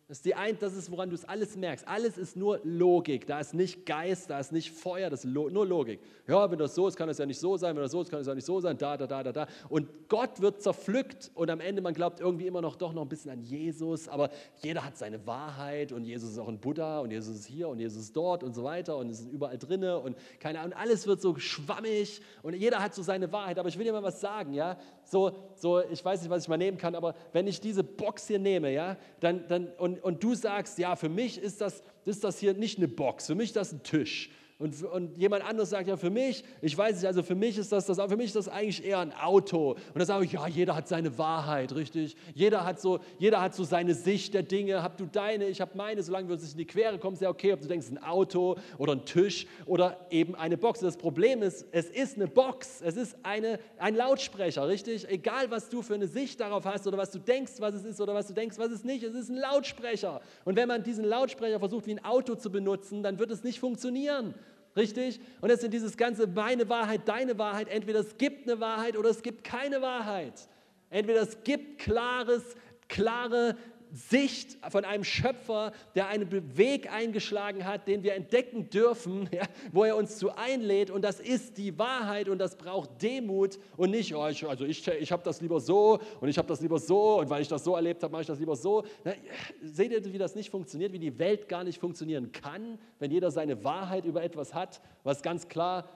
Das 0.07 0.19
ist, 0.19 0.25
die 0.25 0.35
ein, 0.35 0.55
das 0.59 0.75
ist, 0.75 0.91
woran 0.91 1.09
du 1.09 1.15
es 1.15 1.25
alles 1.25 1.55
merkst. 1.55 1.87
Alles 1.87 2.19
ist 2.19 2.35
nur 2.35 2.59
Logik. 2.63 3.25
Da 3.25 3.39
ist 3.39 3.55
nicht 3.55 3.87
Geist, 3.87 4.29
da 4.29 4.39
ist 4.39 4.51
nicht 4.51 4.69
Feuer, 4.69 5.09
das 5.09 5.25
ist 5.25 5.31
nur 5.31 5.65
Logik. 5.65 5.99
Ja, 6.27 6.51
wenn 6.51 6.59
das 6.59 6.75
so 6.75 6.87
ist, 6.87 6.95
kann 6.95 7.09
es 7.09 7.17
ja 7.17 7.25
nicht 7.25 7.39
so 7.39 7.57
sein. 7.57 7.75
Wenn 7.75 7.81
das 7.81 7.91
so 7.91 8.03
ist, 8.03 8.11
kann 8.11 8.19
es 8.19 8.27
ja 8.27 8.35
nicht 8.35 8.45
so 8.45 8.59
sein. 8.59 8.77
Da, 8.77 8.97
da, 8.97 9.07
da, 9.07 9.23
da, 9.23 9.31
da. 9.31 9.47
Und 9.67 9.87
Gott 10.07 10.41
wird 10.41 10.61
zerpflückt 10.61 11.31
und 11.33 11.49
am 11.49 11.59
Ende, 11.59 11.81
man 11.81 11.95
glaubt 11.95 12.19
irgendwie 12.19 12.45
immer 12.45 12.61
noch 12.61 12.75
doch 12.75 12.93
noch 12.93 13.01
ein 13.01 13.09
bisschen 13.09 13.31
an 13.31 13.41
Jesus. 13.41 14.07
Aber 14.07 14.29
jeder 14.61 14.85
hat 14.85 14.95
seine 14.95 15.25
Wahrheit 15.25 15.91
und 15.91 16.05
Jesus 16.05 16.33
ist 16.33 16.37
auch 16.37 16.49
ein 16.49 16.59
Buddha 16.59 16.99
und 16.99 17.09
Jesus 17.09 17.37
ist 17.37 17.47
hier 17.47 17.67
und 17.67 17.79
Jesus 17.79 18.03
ist 18.03 18.15
dort 18.15 18.43
und 18.43 18.53
so 18.53 18.63
weiter 18.63 18.97
und 18.97 19.09
es 19.09 19.21
ist 19.21 19.31
überall 19.31 19.57
drinne 19.57 19.97
und 19.97 20.15
keine 20.39 20.59
Ahnung. 20.59 20.77
Alles 20.77 21.07
wird 21.07 21.19
so 21.19 21.35
schwammig 21.39 22.21
und 22.43 22.53
jeder 22.53 22.77
hat 22.77 22.93
so 22.93 23.01
seine 23.01 23.31
Wahrheit. 23.31 23.57
Aber 23.57 23.69
ich 23.69 23.77
will 23.79 23.85
dir 23.85 23.93
mal 23.93 24.03
was 24.03 24.21
sagen, 24.21 24.53
ja. 24.53 24.77
So, 25.03 25.31
so, 25.55 25.81
ich 25.81 26.03
weiß 26.03 26.21
nicht, 26.21 26.29
was 26.29 26.43
ich 26.43 26.49
mal 26.49 26.57
nehmen 26.57 26.77
kann, 26.77 26.93
aber 26.93 27.15
wenn 27.31 27.47
ich 27.47 27.59
diese 27.59 27.83
Box 27.83 28.27
hier 28.27 28.39
nehme, 28.39 28.71
ja, 28.71 28.97
dann, 29.19 29.47
dann 29.47 29.67
und 29.77 29.94
und, 30.03 30.23
du 30.23 30.35
sagst, 30.35 30.77
ja, 30.77 30.95
für 30.95 31.09
mich 31.09 31.37
ist 31.37 31.61
das, 31.61 31.83
ist 32.05 32.23
das 32.23 32.39
hier 32.39 32.53
nicht 32.53 32.77
eine 32.77 32.87
Box, 32.87 33.27
für 33.27 33.35
mich 33.35 33.49
ist 33.49 33.55
das 33.55 33.71
ein 33.71 33.83
Tisch. 33.83 34.29
Und, 34.57 34.81
und 34.83 35.17
jemand 35.17 35.43
anderes 35.43 35.71
sagt, 35.71 35.89
ja, 35.89 35.97
für 35.97 36.09
mich, 36.09 36.41
ich 36.61 36.77
weiß 36.77 36.95
nicht, 36.95 37.05
also 37.05 37.23
für 37.23 37.35
mich 37.35 37.57
ist 37.57 37.73
das, 37.73 37.87
das, 37.87 37.97
für 37.97 38.15
mich 38.15 38.27
ist 38.27 38.37
das 38.37 38.47
eigentlich 38.47 38.85
eher 38.85 38.99
ein 38.99 39.11
Auto. 39.11 39.71
Und 39.71 39.97
dann 39.97 40.05
sage 40.05 40.23
ich, 40.23 40.31
ja, 40.31 40.47
jeder 40.47 40.77
hat 40.77 40.87
seine 40.87 41.17
Wahrheit, 41.17 41.75
richtig? 41.75 42.15
Jeder 42.33 42.63
hat 42.63 42.79
so, 42.79 43.01
jeder 43.19 43.41
hat 43.41 43.53
so 43.53 43.65
seine 43.65 43.93
Sicht 43.93 44.33
der 44.33 44.43
Dinge. 44.43 44.81
Hab 44.81 44.95
du 44.95 45.07
deine, 45.07 45.47
ich 45.47 45.59
habe 45.59 45.71
meine, 45.75 46.01
solange 46.03 46.29
wir 46.29 46.35
uns 46.35 46.43
nicht 46.43 46.53
in 46.53 46.59
die 46.59 46.67
Quere 46.67 46.97
kommen, 46.99 47.15
ist 47.15 47.21
ja 47.21 47.29
okay, 47.29 47.51
ob 47.51 47.59
du 47.59 47.67
denkst, 47.67 47.87
ein 47.91 48.01
Auto 48.01 48.55
oder 48.77 48.93
ein 48.93 49.03
Tisch 49.03 49.45
oder 49.65 49.97
eben 50.09 50.35
eine 50.35 50.55
Box. 50.55 50.79
Das 50.79 50.95
Problem 50.95 51.43
ist, 51.43 51.65
es 51.73 51.89
ist 51.89 52.15
eine 52.15 52.27
Box, 52.27 52.79
es 52.81 52.95
ist 52.95 53.17
eine, 53.23 53.59
ein 53.77 53.93
Lautsprecher, 53.93 54.69
richtig? 54.69 55.05
Egal, 55.09 55.51
was 55.51 55.67
du 55.67 55.81
für 55.81 55.95
eine 55.95 56.07
Sicht 56.07 56.39
darauf 56.39 56.63
hast 56.63 56.87
oder 56.87 56.97
was 56.97 57.11
du 57.11 57.19
denkst, 57.19 57.55
was 57.59 57.75
es 57.75 57.83
ist 57.83 57.99
oder 57.99 58.13
was 58.13 58.27
du 58.27 58.33
denkst, 58.33 58.57
was 58.57 58.71
es 58.71 58.85
nicht, 58.85 59.03
es 59.03 59.15
ist 59.15 59.27
ein 59.27 59.35
Lautsprecher. 59.35 60.21
Und 60.45 60.55
wenn 60.55 60.69
man 60.69 60.81
diesen 60.81 61.03
Lautsprecher 61.03 61.59
versucht, 61.59 61.87
wie 61.87 61.91
ein 61.91 62.05
Auto 62.05 62.35
zu 62.35 62.49
benutzen, 62.49 63.03
dann 63.03 63.19
wird 63.19 63.31
es 63.31 63.43
nicht 63.43 63.59
funktionieren. 63.59 64.33
Richtig? 64.75 65.21
Und 65.41 65.49
es 65.49 65.61
sind 65.61 65.73
dieses 65.73 65.95
ganze 65.95 66.27
meine 66.27 66.67
Wahrheit, 66.67 67.07
deine 67.07 67.37
Wahrheit. 67.37 67.69
Entweder 67.69 67.99
es 67.99 68.17
gibt 68.17 68.47
eine 68.49 68.59
Wahrheit 68.59 68.97
oder 68.97 69.09
es 69.09 69.21
gibt 69.21 69.43
keine 69.43 69.81
Wahrheit. 69.81 70.49
Entweder 70.89 71.21
es 71.21 71.43
gibt 71.43 71.79
klares, 71.79 72.55
klare 72.89 73.55
Sicht 73.95 74.57
von 74.69 74.83
einem 74.83 75.05
Schöpfer, 75.05 75.71
der 75.95 76.07
einen 76.07 76.57
Weg 76.57 76.91
eingeschlagen 76.91 77.65
hat, 77.65 77.87
den 77.87 78.03
wir 78.03 78.13
entdecken 78.13 78.69
dürfen, 78.69 79.29
ja, 79.31 79.43
wo 79.71 79.85
er 79.85 79.95
uns 79.95 80.17
zu 80.17 80.35
einlädt. 80.35 80.91
Und 80.91 81.01
das 81.01 81.21
ist 81.21 81.57
die 81.57 81.77
Wahrheit 81.79 82.27
und 82.27 82.37
das 82.37 82.57
braucht 82.57 83.01
Demut 83.01 83.57
und 83.77 83.91
nicht, 83.91 84.13
oh, 84.13 84.27
ich, 84.27 84.45
also 84.45 84.65
ich, 84.65 84.85
ich 84.85 85.11
habe 85.11 85.23
das 85.23 85.39
lieber 85.39 85.61
so 85.61 85.99
und 86.19 86.27
ich 86.27 86.37
habe 86.37 86.47
das 86.47 86.59
lieber 86.59 86.77
so 86.77 87.19
und 87.19 87.29
weil 87.29 87.41
ich 87.41 87.47
das 87.47 87.63
so 87.63 87.75
erlebt 87.75 88.03
habe, 88.03 88.11
mache 88.11 88.23
ich 88.23 88.27
das 88.27 88.39
lieber 88.39 88.57
so. 88.57 88.83
Na, 89.05 89.13
seht 89.61 89.91
ihr, 89.91 90.03
wie 90.13 90.17
das 90.17 90.35
nicht 90.35 90.49
funktioniert, 90.49 90.91
wie 90.91 90.99
die 90.99 91.17
Welt 91.17 91.47
gar 91.47 91.63
nicht 91.63 91.79
funktionieren 91.79 92.33
kann, 92.33 92.77
wenn 92.99 93.11
jeder 93.11 93.31
seine 93.31 93.63
Wahrheit 93.63 94.03
über 94.03 94.21
etwas 94.21 94.53
hat, 94.53 94.81
was 95.03 95.21
ganz 95.21 95.47
klar 95.47 95.87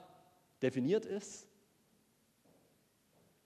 definiert 0.62 1.04
ist? 1.04 1.46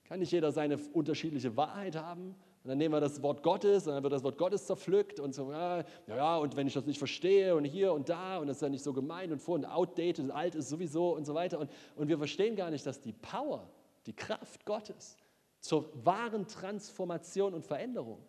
Kann 0.05 0.21
nicht 0.21 0.31
jeder 0.31 0.53
seine 0.53 0.79
unterschiedliche 0.93 1.57
Wahrheit 1.57 1.97
haben? 1.97 2.37
Und 2.65 2.71
dann 2.71 2.79
nehmen 2.79 2.95
wir 2.95 3.01
das 3.01 3.23
Wort 3.23 3.43
Gottes 3.43 3.87
und 3.87 3.93
dann 3.93 4.03
wird 4.03 4.15
das 4.15 4.23
Wort 4.23 4.39
Gottes 4.39 4.65
zerpflückt 4.65 5.21
und 5.21 5.35
so, 5.35 5.53
ja, 5.53 5.85
ja, 6.07 6.39
und 6.39 6.57
wenn 6.57 6.67
ich 6.67 6.73
das 6.73 6.87
nicht 6.87 6.97
verstehe 6.97 7.55
und 7.55 7.65
hier 7.67 7.93
und 7.93 8.09
da 8.09 8.39
und 8.39 8.47
das 8.47 8.57
ist 8.57 8.63
ja 8.63 8.71
nicht 8.71 8.83
so 8.83 8.95
gemeint 8.95 9.31
und 9.33 9.39
vor 9.39 9.57
und 9.57 9.67
outdated, 9.67 10.31
alt 10.31 10.55
ist 10.55 10.71
sowieso 10.71 11.15
und 11.15 11.27
so 11.27 11.35
weiter. 11.35 11.59
Und, 11.59 11.71
und 11.95 12.09
wir 12.09 12.17
verstehen 12.17 12.57
gar 12.57 12.71
nicht, 12.71 12.87
dass 12.87 13.03
die 13.03 13.13
Power, 13.13 13.71
die 14.07 14.15
Kraft 14.15 14.65
Gottes 14.65 15.19
zur 15.61 15.91
wahren 16.07 16.49
Transformation 16.49 17.53
und 17.53 17.67
Veränderung, 17.67 18.27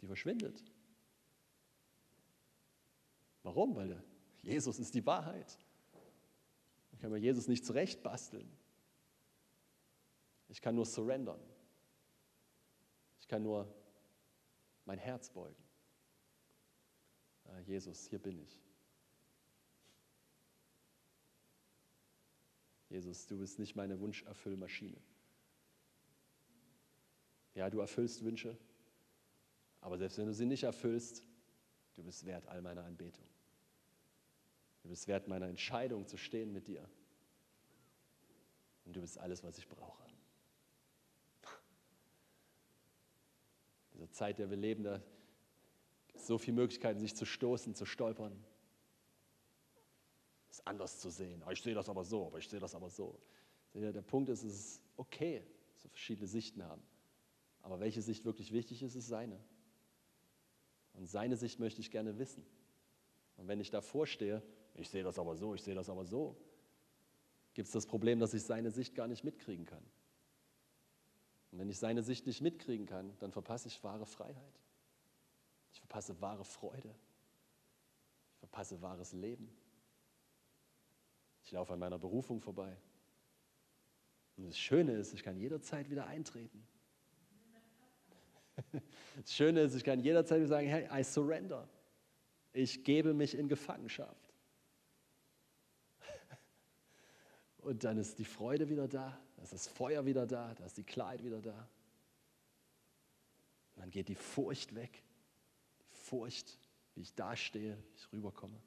die 0.00 0.06
verschwindet. 0.06 0.64
Warum? 3.42 3.76
Weil 3.76 4.02
Jesus 4.42 4.78
ist 4.78 4.94
die 4.94 5.04
Wahrheit. 5.04 5.58
Ich 6.92 6.98
kann 6.98 7.10
mir 7.10 7.18
Jesus 7.18 7.46
nicht 7.46 7.66
zurechtbasteln. 7.66 8.50
Ich 10.48 10.62
kann 10.62 10.74
nur 10.74 10.86
surrendern. 10.86 11.40
Ich 13.24 13.28
kann 13.28 13.42
nur 13.42 13.66
mein 14.84 14.98
Herz 14.98 15.30
beugen. 15.30 15.64
Ah, 17.46 17.58
Jesus, 17.60 18.04
hier 18.04 18.18
bin 18.18 18.38
ich. 18.38 18.60
Jesus, 22.90 23.26
du 23.26 23.38
bist 23.38 23.58
nicht 23.58 23.76
meine 23.76 23.98
Wunscherfüllmaschine. 23.98 24.98
Ja, 27.54 27.70
du 27.70 27.80
erfüllst 27.80 28.22
Wünsche, 28.22 28.58
aber 29.80 29.96
selbst 29.96 30.18
wenn 30.18 30.26
du 30.26 30.34
sie 30.34 30.44
nicht 30.44 30.64
erfüllst, 30.64 31.26
du 31.94 32.02
bist 32.02 32.26
wert 32.26 32.46
all 32.46 32.60
meiner 32.60 32.84
Anbetung. 32.84 33.26
Du 34.82 34.90
bist 34.90 35.08
wert 35.08 35.28
meiner 35.28 35.48
Entscheidung 35.48 36.06
zu 36.06 36.18
stehen 36.18 36.52
mit 36.52 36.68
dir. 36.68 36.86
Und 38.84 38.94
du 38.94 39.00
bist 39.00 39.16
alles, 39.16 39.42
was 39.42 39.56
ich 39.56 39.66
brauche. 39.66 40.04
Dieser 44.04 44.12
Zeit, 44.12 44.38
in 44.38 44.42
der 44.42 44.50
wir 44.50 44.56
leben, 44.56 44.84
da 44.84 45.00
gibt 46.08 46.20
es 46.20 46.26
so 46.26 46.38
viele 46.38 46.56
Möglichkeiten, 46.56 47.00
sich 47.00 47.14
zu 47.14 47.24
stoßen, 47.24 47.74
zu 47.74 47.86
stolpern. 47.86 48.32
Es 50.50 50.64
anders 50.66 51.00
zu 51.00 51.10
sehen. 51.10 51.42
Ah, 51.44 51.52
ich 51.52 51.62
sehe 51.62 51.74
das 51.74 51.88
aber 51.88 52.04
so, 52.04 52.26
aber 52.26 52.38
ich 52.38 52.48
sehe 52.48 52.60
das 52.60 52.74
aber 52.74 52.90
so. 52.90 53.18
Der 53.74 54.02
Punkt 54.02 54.28
ist, 54.28 54.44
es 54.44 54.54
ist 54.54 54.82
okay, 54.96 55.42
wir 55.80 55.90
verschiedene 55.90 56.28
Sichten 56.28 56.62
haben. 56.62 56.82
Aber 57.62 57.80
welche 57.80 58.02
Sicht 58.02 58.24
wirklich 58.24 58.52
wichtig 58.52 58.82
ist, 58.82 58.94
ist 58.94 59.08
seine. 59.08 59.40
Und 60.92 61.06
seine 61.06 61.36
Sicht 61.36 61.58
möchte 61.58 61.80
ich 61.80 61.90
gerne 61.90 62.18
wissen. 62.18 62.46
Und 63.36 63.48
wenn 63.48 63.58
ich 63.58 63.70
davor 63.70 64.06
stehe, 64.06 64.42
ich 64.76 64.88
sehe 64.90 65.02
das 65.02 65.18
aber 65.18 65.34
so, 65.34 65.54
ich 65.54 65.62
sehe 65.62 65.74
das 65.74 65.88
aber 65.88 66.04
so, 66.04 66.36
gibt 67.54 67.66
es 67.66 67.72
das 67.72 67.86
Problem, 67.86 68.20
dass 68.20 68.34
ich 68.34 68.44
seine 68.44 68.70
Sicht 68.70 68.94
gar 68.94 69.08
nicht 69.08 69.24
mitkriegen 69.24 69.64
kann. 69.64 69.84
Und 71.54 71.60
wenn 71.60 71.68
ich 71.68 71.78
seine 71.78 72.02
Sicht 72.02 72.26
nicht 72.26 72.40
mitkriegen 72.40 72.84
kann, 72.84 73.16
dann 73.20 73.30
verpasse 73.30 73.68
ich 73.68 73.84
wahre 73.84 74.06
Freiheit. 74.06 74.60
Ich 75.72 75.78
verpasse 75.78 76.20
wahre 76.20 76.44
Freude. 76.44 76.92
Ich 78.32 78.38
verpasse 78.40 78.82
wahres 78.82 79.12
Leben. 79.12 79.48
Ich 81.44 81.52
laufe 81.52 81.72
an 81.72 81.78
meiner 81.78 81.96
Berufung 81.96 82.40
vorbei. 82.40 82.76
Und 84.36 84.46
das 84.46 84.58
Schöne 84.58 84.94
ist, 84.94 85.14
ich 85.14 85.22
kann 85.22 85.36
jederzeit 85.36 85.90
wieder 85.90 86.08
eintreten. 86.08 86.66
Das 89.14 89.32
Schöne 89.32 89.60
ist, 89.60 89.76
ich 89.76 89.84
kann 89.84 90.00
jederzeit 90.00 90.38
wieder 90.38 90.48
sagen, 90.48 90.66
hey, 90.66 90.88
I 90.92 91.04
surrender. 91.04 91.68
Ich 92.52 92.82
gebe 92.82 93.14
mich 93.14 93.38
in 93.38 93.46
Gefangenschaft. 93.46 94.34
Und 97.58 97.84
dann 97.84 97.96
ist 97.96 98.18
die 98.18 98.24
Freude 98.24 98.68
wieder 98.68 98.88
da, 98.88 99.16
ist 99.44 99.52
das 99.52 99.66
Feuer 99.66 100.04
wieder 100.06 100.26
da, 100.26 100.54
da 100.54 100.64
ist 100.64 100.76
die 100.76 100.84
Klarheit 100.84 101.22
wieder 101.22 101.40
da. 101.40 101.68
Und 103.74 103.82
dann 103.82 103.90
geht 103.90 104.08
die 104.08 104.14
Furcht 104.14 104.74
weg. 104.74 105.02
Die 105.80 105.96
Furcht, 105.96 106.58
wie 106.94 107.02
ich 107.02 107.14
dastehe, 107.14 107.76
wie 107.76 107.96
ich 107.96 108.12
rüberkomme. 108.12 108.58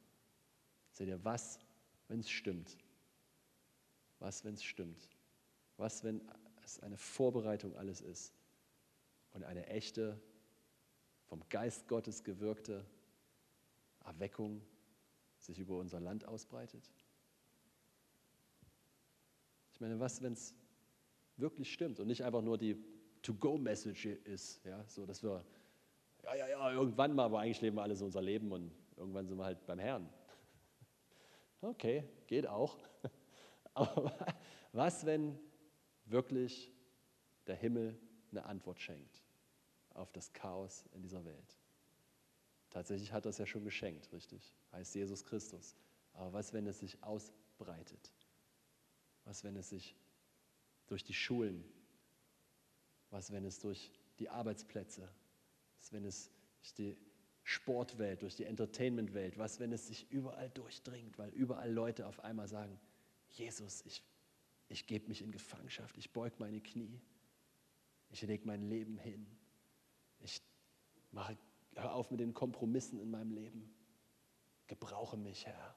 Seht 0.92 1.08
ihr, 1.08 1.24
was, 1.24 1.60
wenn 2.08 2.20
es 2.20 2.30
stimmt? 2.30 2.78
Was, 4.20 4.44
wenn 4.44 4.56
es 4.56 4.64
stimmt? 4.64 5.08
Was, 5.78 6.04
wenn 6.04 6.22
es 6.64 6.80
eine 6.80 6.98
Vorbereitung 6.98 7.76
alles 7.76 8.02
ist 8.02 8.34
und 9.34 9.44
eine 9.44 9.68
echte, 9.68 10.20
vom 11.28 11.48
Geist 11.50 11.88
Gottes 11.88 12.24
gewirkte 12.24 12.86
Erweckung 14.06 14.62
sich 15.40 15.60
über 15.60 15.78
unser 15.78 16.00
Land 16.00 16.26
ausbreitet? 16.26 16.90
Ich 19.74 19.82
meine, 19.82 20.00
was, 20.00 20.24
wenn 20.24 20.34
es 20.34 20.56
wirklich 21.38 21.72
stimmt 21.72 22.00
und 22.00 22.08
nicht 22.08 22.24
einfach 22.24 22.42
nur 22.42 22.58
die 22.58 22.84
To-Go-Message 23.22 24.06
ist, 24.06 24.64
ja, 24.66 24.84
so 24.88 25.06
dass 25.06 25.24
wir, 25.24 25.44
ja, 26.24 26.36
ja, 26.36 26.48
ja, 26.48 26.72
irgendwann 26.72 27.14
mal, 27.14 27.26
aber 27.26 27.40
eigentlich 27.40 27.62
leben 27.62 27.78
wir 27.78 27.84
alle 27.84 27.96
so 27.96 28.06
unser 28.06 28.22
Leben 28.22 28.52
und 28.52 28.72
irgendwann 28.96 29.28
sind 29.28 29.38
wir 29.38 29.46
halt 29.46 29.66
beim 29.66 29.80
Herrn. 29.80 30.10
Okay, 31.60 32.04
geht 32.28 32.46
auch. 32.46 32.78
Aber 33.74 34.16
was, 34.74 35.08
wenn 35.08 35.40
wirklich 36.06 36.72
der 37.48 37.56
Himmel 37.56 38.00
eine 38.30 38.46
Antwort 38.46 38.80
schenkt 38.80 39.24
auf 39.96 40.12
das 40.12 40.32
Chaos 40.34 40.86
in 40.94 41.02
dieser 41.02 41.26
Welt? 41.26 41.58
Tatsächlich 42.70 43.12
hat 43.12 43.26
das 43.26 43.40
ja 43.40 43.48
schon 43.48 43.64
geschenkt, 43.64 44.14
richtig? 44.14 44.54
Heißt 44.72 44.94
Jesus 44.94 45.26
Christus. 45.26 45.76
Aber 46.14 46.32
was, 46.34 46.54
wenn 46.54 46.68
es 46.68 46.80
sich 46.80 47.04
ausbreitet? 47.04 48.14
Was, 49.24 49.44
wenn 49.44 49.56
es 49.56 49.70
sich 49.70 49.96
durch 50.88 51.04
die 51.04 51.14
Schulen, 51.14 51.64
was, 53.10 53.32
wenn 53.32 53.46
es 53.46 53.60
durch 53.60 53.92
die 54.20 54.30
Arbeitsplätze, 54.30 55.10
was, 55.78 55.94
wenn 55.94 56.06
es 56.06 56.32
durch 56.60 56.74
die 56.74 56.98
Sportwelt, 57.44 58.22
durch 58.24 58.36
die 58.36 58.44
Entertainmentwelt, 58.44 59.38
was, 59.38 59.60
wenn 59.60 59.72
es 59.72 59.88
sich 59.88 60.12
überall 60.12 60.50
durchdringt, 60.50 61.18
weil 61.18 61.30
überall 61.30 61.72
Leute 61.72 62.08
auf 62.08 62.20
einmal 62.22 62.48
sagen, 62.48 62.78
Jesus, 63.30 63.86
ich, 63.86 64.04
ich 64.68 64.86
gebe 64.88 65.08
mich 65.08 65.22
in 65.22 65.32
Gefangenschaft, 65.32 65.98
ich 65.98 66.12
beug 66.12 66.40
meine 66.40 66.60
Knie, 66.60 67.00
ich 68.10 68.22
lege 68.22 68.46
mein 68.46 68.64
Leben 68.64 68.98
hin, 68.98 69.26
ich 70.20 70.42
mache, 71.12 71.38
hör 71.76 71.94
auf 71.94 72.12
mit 72.12 72.20
den 72.20 72.34
Kompromissen 72.34 73.00
in 73.00 73.12
meinem 73.12 73.32
Leben, 73.32 73.74
gebrauche 74.68 75.18
mich, 75.18 75.46
Herr. 75.46 75.76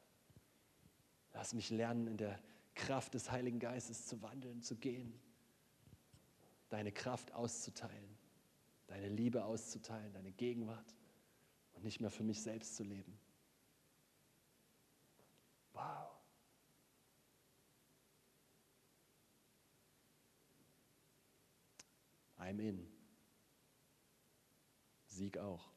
Lass 1.32 1.54
mich 1.54 1.70
lernen, 1.70 2.08
in 2.08 2.16
der 2.16 2.40
Kraft 2.74 3.14
des 3.14 3.30
Heiligen 3.30 3.58
Geistes 3.58 4.06
zu 4.06 4.22
wandeln, 4.22 4.62
zu 4.62 4.76
gehen, 4.76 5.12
deine 6.68 6.92
Kraft 6.92 7.32
auszuteilen, 7.32 8.16
deine 8.86 9.08
Liebe 9.08 9.44
auszuteilen, 9.44 10.12
deine 10.12 10.32
Gegenwart 10.32 10.94
und 11.72 11.84
nicht 11.84 12.00
mehr 12.00 12.10
für 12.10 12.22
mich 12.22 12.42
selbst 12.42 12.76
zu 12.76 12.84
leben. 12.84 13.18
Wow. 15.72 16.10
I'm 22.38 22.58
in. 22.58 22.86
Sieg 25.06 25.36
auch. 25.38 25.70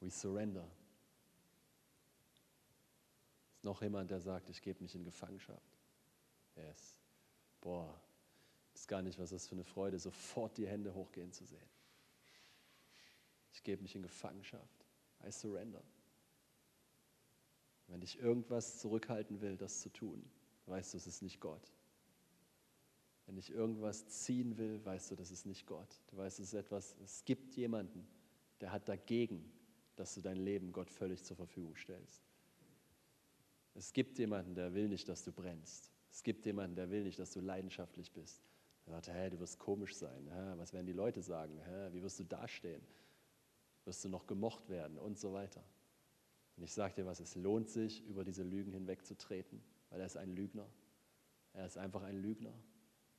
We 0.00 0.10
surrender. 0.10 0.66
Noch 3.62 3.82
jemand, 3.82 4.10
der 4.10 4.20
sagt, 4.20 4.48
ich 4.48 4.62
gebe 4.62 4.82
mich 4.82 4.94
in 4.94 5.04
Gefangenschaft? 5.04 5.78
Yes. 6.56 6.96
Boah, 7.60 8.00
ist 8.74 8.88
gar 8.88 9.02
nicht, 9.02 9.18
was 9.18 9.30
das 9.30 9.46
für 9.46 9.54
eine 9.54 9.64
Freude, 9.64 9.98
sofort 9.98 10.56
die 10.56 10.66
Hände 10.66 10.94
hochgehen 10.94 11.32
zu 11.32 11.44
sehen. 11.44 11.68
Ich 13.52 13.62
gebe 13.62 13.82
mich 13.82 13.94
in 13.94 14.02
Gefangenschaft. 14.02 14.86
I 15.26 15.30
surrender. 15.30 15.82
Wenn 17.88 18.00
dich 18.00 18.18
irgendwas 18.18 18.78
zurückhalten 18.78 19.40
will, 19.40 19.56
das 19.56 19.80
zu 19.80 19.90
tun, 19.90 20.24
weißt 20.66 20.94
du, 20.94 20.96
es 20.96 21.06
ist 21.06 21.22
nicht 21.22 21.40
Gott. 21.40 21.72
Wenn 23.26 23.36
dich 23.36 23.50
irgendwas 23.50 24.08
ziehen 24.08 24.56
will, 24.56 24.84
weißt 24.84 25.10
du, 25.10 25.16
das 25.16 25.30
ist 25.30 25.44
nicht 25.44 25.66
Gott. 25.66 26.00
Du 26.08 26.16
weißt, 26.16 26.40
es 26.40 26.48
ist 26.48 26.54
etwas, 26.54 26.96
es 27.02 27.24
gibt 27.24 27.54
jemanden, 27.56 28.06
der 28.60 28.72
hat 28.72 28.88
dagegen, 28.88 29.52
dass 29.96 30.14
du 30.14 30.20
dein 30.20 30.36
Leben 30.36 30.72
Gott 30.72 30.90
völlig 30.90 31.22
zur 31.24 31.36
Verfügung 31.36 31.76
stellst. 31.76 32.29
Es 33.74 33.92
gibt 33.92 34.18
jemanden, 34.18 34.54
der 34.54 34.74
will 34.74 34.88
nicht, 34.88 35.08
dass 35.08 35.24
du 35.24 35.32
brennst. 35.32 35.90
Es 36.10 36.22
gibt 36.22 36.44
jemanden, 36.44 36.76
der 36.76 36.90
will 36.90 37.04
nicht, 37.04 37.18
dass 37.18 37.30
du 37.32 37.40
leidenschaftlich 37.40 38.12
bist. 38.12 38.42
Er 38.86 38.92
sagt, 38.92 39.08
hey, 39.08 39.30
du 39.30 39.38
wirst 39.38 39.58
komisch 39.58 39.94
sein. 39.96 40.28
Was 40.56 40.72
werden 40.72 40.86
die 40.86 40.92
Leute 40.92 41.22
sagen? 41.22 41.60
Wie 41.92 42.02
wirst 42.02 42.18
du 42.18 42.24
dastehen? 42.24 42.82
Wirst 43.84 44.04
du 44.04 44.08
noch 44.08 44.26
gemocht 44.26 44.68
werden? 44.68 44.98
Und 44.98 45.18
so 45.18 45.32
weiter. 45.32 45.62
Und 46.56 46.64
ich 46.64 46.74
sage 46.74 46.94
dir 46.94 47.06
was, 47.06 47.20
es 47.20 47.36
lohnt 47.36 47.70
sich, 47.70 48.04
über 48.06 48.24
diese 48.24 48.42
Lügen 48.42 48.72
hinwegzutreten, 48.72 49.62
weil 49.88 50.00
er 50.00 50.06
ist 50.06 50.16
ein 50.16 50.34
Lügner. 50.34 50.68
Er 51.52 51.66
ist 51.66 51.78
einfach 51.78 52.02
ein 52.02 52.20
Lügner. 52.20 52.52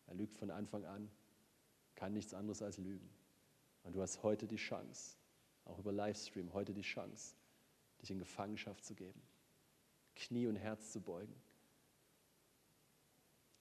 Er 0.08 0.16
lügt 0.16 0.38
von 0.38 0.52
Anfang 0.52 0.86
an, 0.86 1.10
kann 1.96 2.14
nichts 2.14 2.34
anderes 2.34 2.62
als 2.62 2.78
lügen. 2.78 3.10
Und 3.84 3.96
du 3.96 4.02
hast 4.02 4.22
heute 4.22 4.48
die 4.48 4.58
Chance, 4.58 5.16
auch 5.66 5.80
über 5.80 5.92
Livestream, 5.92 6.54
heute 6.54 6.74
die 6.74 6.82
Chance, 6.82 7.36
dich 8.02 8.12
in 8.12 8.20
Gefangenschaft 8.20 8.84
zu 8.84 8.94
geben. 8.94 9.22
Knie 10.16 10.48
und 10.48 10.56
Herz 10.56 10.92
zu 10.92 11.02
beugen, 11.02 11.36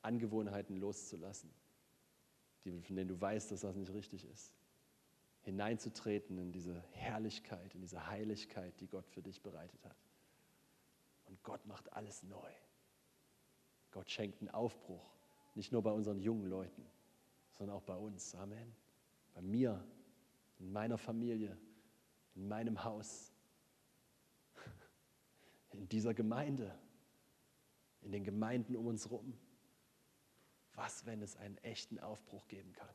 Angewohnheiten 0.03 0.77
loszulassen, 0.77 1.51
von 2.63 2.97
denen 2.97 3.09
du 3.09 3.21
weißt, 3.21 3.51
dass 3.51 3.61
das 3.61 3.77
nicht 3.77 3.93
richtig 3.93 4.25
ist, 4.25 4.55
hineinzutreten 5.43 6.39
in 6.39 6.53
diese 6.53 6.83
Herrlichkeit, 6.93 7.75
in 7.75 7.81
diese 7.81 8.07
Heiligkeit, 8.07 8.79
die 8.81 8.87
Gott 8.87 9.07
für 9.09 9.23
dich 9.23 9.43
bereitet 9.43 9.85
hat. 9.85 9.97
Und 11.27 11.43
Gott 11.43 11.65
macht 11.67 11.93
alles 11.93 12.23
neu. 12.23 12.51
Gott 13.91 14.11
schenkt 14.11 14.41
einen 14.41 14.51
Aufbruch, 14.51 15.11
nicht 15.55 15.73
nur 15.73 15.83
bei 15.83 15.93
unseren 15.93 16.21
jungen 16.21 16.47
Leuten, 16.47 16.85
sondern 17.59 17.77
auch 17.77 17.83
bei 17.83 17.97
uns. 17.97 18.35
Amen. 18.35 18.75
Bei 19.35 19.43
mir, 19.43 19.85
in 20.59 20.73
meiner 20.73 20.99
Familie, 20.99 21.57
in 22.35 22.49
meinem 22.49 22.85
Haus, 22.85 23.30
in 25.73 25.89
dieser 25.89 26.15
Gemeinde, 26.15 26.77
in 28.03 28.13
den 28.13 28.25
Gemeinden 28.25 28.77
um 28.77 28.87
uns 28.87 29.05
herum. 29.05 29.39
Was, 30.75 31.07
wenn 31.07 31.21
es 31.23 31.37
einen 31.37 31.59
echten 31.59 31.99
Aufbruch 31.99 32.49
geben 32.49 32.73
kann? 32.73 32.95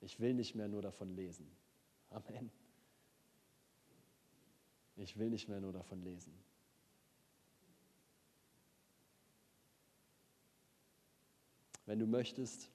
Ich 0.00 0.20
will 0.20 0.34
nicht 0.34 0.54
mehr 0.54 0.68
nur 0.68 0.82
davon 0.82 1.10
lesen. 1.10 1.50
Amen. 2.10 2.50
Ich 4.96 5.18
will 5.18 5.30
nicht 5.30 5.48
mehr 5.48 5.60
nur 5.60 5.72
davon 5.72 6.02
lesen. 6.02 6.34
Wenn 11.86 11.98
du 11.98 12.06
möchtest, 12.06 12.70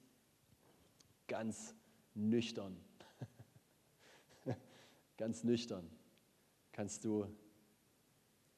ganz 1.26 1.74
nüchtern, 2.14 2.76
ganz 5.16 5.42
nüchtern, 5.42 5.90
kannst 6.72 7.04
du 7.04 7.26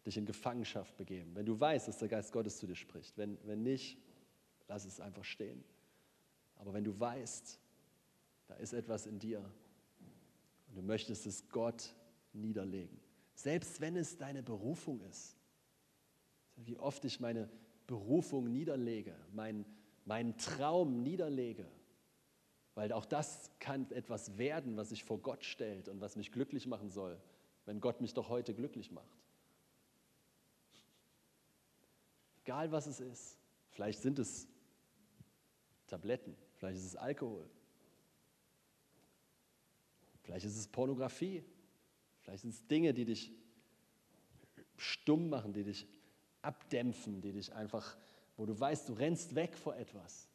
dich 0.09 0.17
in 0.17 0.27
Gefangenschaft 0.27 0.97
begeben. 0.97 1.35
Wenn 1.35 1.47
du 1.47 1.59
weißt, 1.59 1.87
dass 1.87 1.99
der 1.99 2.09
Geist 2.09 2.33
Gottes 2.33 2.59
zu 2.59 2.67
dir 2.67 2.75
spricht. 2.75 3.17
Wenn, 3.17 3.39
wenn 3.45 3.63
nicht, 3.63 3.99
lass 4.67 4.85
es 4.85 5.01
einfach 5.01 5.25
stehen. 5.25 5.63
Aber 6.57 6.73
wenn 6.73 6.85
du 6.85 6.99
weißt, 6.99 7.59
da 8.49 8.55
ist 8.55 8.73
etwas 8.73 9.07
in 9.07 9.19
dir 9.19 9.39
und 10.69 10.77
du 10.77 10.83
möchtest 10.83 11.27
es 11.27 11.49
Gott 11.51 11.95
niederlegen, 12.33 12.99
selbst 13.35 13.81
wenn 13.81 13.97
es 13.97 14.17
deine 14.17 14.43
Berufung 14.43 15.01
ist, 15.03 15.37
wie 16.57 16.79
oft 16.79 17.05
ich 17.05 17.21
meine 17.21 17.49
Berufung 17.87 18.51
niederlege, 18.51 19.15
meinen, 19.33 19.65
meinen 20.05 20.37
Traum 20.39 21.03
niederlege, 21.03 21.67
weil 22.75 22.93
auch 22.93 23.05
das 23.05 23.51
kann 23.59 23.91
etwas 23.91 24.39
werden, 24.39 24.77
was 24.77 24.89
sich 24.89 25.05
vor 25.05 25.19
Gott 25.19 25.45
stellt 25.45 25.89
und 25.89 26.01
was 26.01 26.17
mich 26.17 26.33
glücklich 26.33 26.67
machen 26.67 26.91
soll, 26.91 27.21
wenn 27.65 27.81
Gott 27.81 28.01
mich 28.01 28.15
doch 28.15 28.29
heute 28.29 28.55
glücklich 28.55 28.91
macht. 28.91 29.19
Egal 32.49 32.73
was 32.73 32.87
es 32.87 32.99
ist, 32.99 33.37
vielleicht 33.69 34.01
sind 34.01 34.19
es 34.19 34.49
Tabletten, 35.87 36.35
vielleicht 36.55 36.79
ist 36.79 36.87
es 36.87 36.97
Alkohol, 36.97 37.47
vielleicht 40.23 40.47
ist 40.47 40.57
es 40.57 40.67
Pornografie, 40.67 41.45
vielleicht 42.23 42.41
sind 42.41 42.55
es 42.55 42.67
Dinge, 42.67 42.95
die 42.95 43.05
dich 43.05 43.35
stumm 44.79 45.29
machen, 45.29 45.53
die 45.53 45.63
dich 45.63 45.87
abdämpfen, 46.41 47.21
die 47.21 47.33
dich 47.33 47.53
einfach, 47.53 47.99
wo 48.39 48.47
du 48.47 48.59
weißt, 48.59 48.89
du 48.89 48.95
rennst 48.95 49.35
weg 49.35 49.55
vor 49.55 49.77
etwas. 49.77 50.27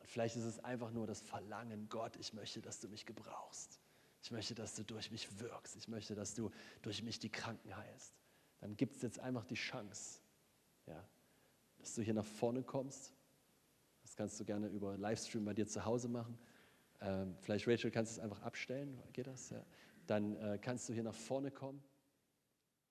Und 0.00 0.10
vielleicht 0.10 0.34
ist 0.34 0.46
es 0.46 0.58
einfach 0.64 0.90
nur 0.90 1.06
das 1.06 1.20
Verlangen, 1.20 1.88
Gott, 1.88 2.16
ich 2.16 2.32
möchte, 2.32 2.60
dass 2.60 2.80
du 2.80 2.88
mich 2.88 3.06
gebrauchst. 3.06 3.78
Ich 4.24 4.32
möchte, 4.32 4.56
dass 4.56 4.74
du 4.74 4.82
durch 4.82 5.12
mich 5.12 5.38
wirkst. 5.38 5.76
Ich 5.76 5.86
möchte, 5.86 6.16
dass 6.16 6.34
du 6.34 6.50
durch 6.82 7.04
mich 7.04 7.20
die 7.20 7.30
Kranken 7.30 7.76
heilst. 7.76 8.21
Dann 8.62 8.76
gibt 8.76 8.94
es 8.94 9.02
jetzt 9.02 9.18
einfach 9.18 9.44
die 9.44 9.56
Chance, 9.56 10.20
ja, 10.86 11.04
dass 11.78 11.96
du 11.96 12.02
hier 12.02 12.14
nach 12.14 12.24
vorne 12.24 12.62
kommst. 12.62 13.12
Das 14.02 14.14
kannst 14.14 14.38
du 14.38 14.44
gerne 14.44 14.68
über 14.68 14.96
Livestream 14.96 15.44
bei 15.44 15.52
dir 15.52 15.66
zu 15.66 15.84
Hause 15.84 16.08
machen. 16.08 16.38
Ähm, 17.00 17.34
vielleicht, 17.40 17.66
Rachel, 17.66 17.90
kannst 17.90 18.12
du 18.12 18.20
es 18.20 18.24
einfach 18.24 18.40
abstellen. 18.42 19.02
Geht 19.12 19.26
das? 19.26 19.50
Ja. 19.50 19.66
Dann 20.06 20.36
äh, 20.36 20.58
kannst 20.62 20.88
du 20.88 20.92
hier 20.92 21.02
nach 21.02 21.14
vorne 21.14 21.50
kommen 21.50 21.82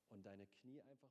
und 0.09 0.25
deine 0.25 0.45
Knie 0.45 0.81
einfach. 0.81 1.10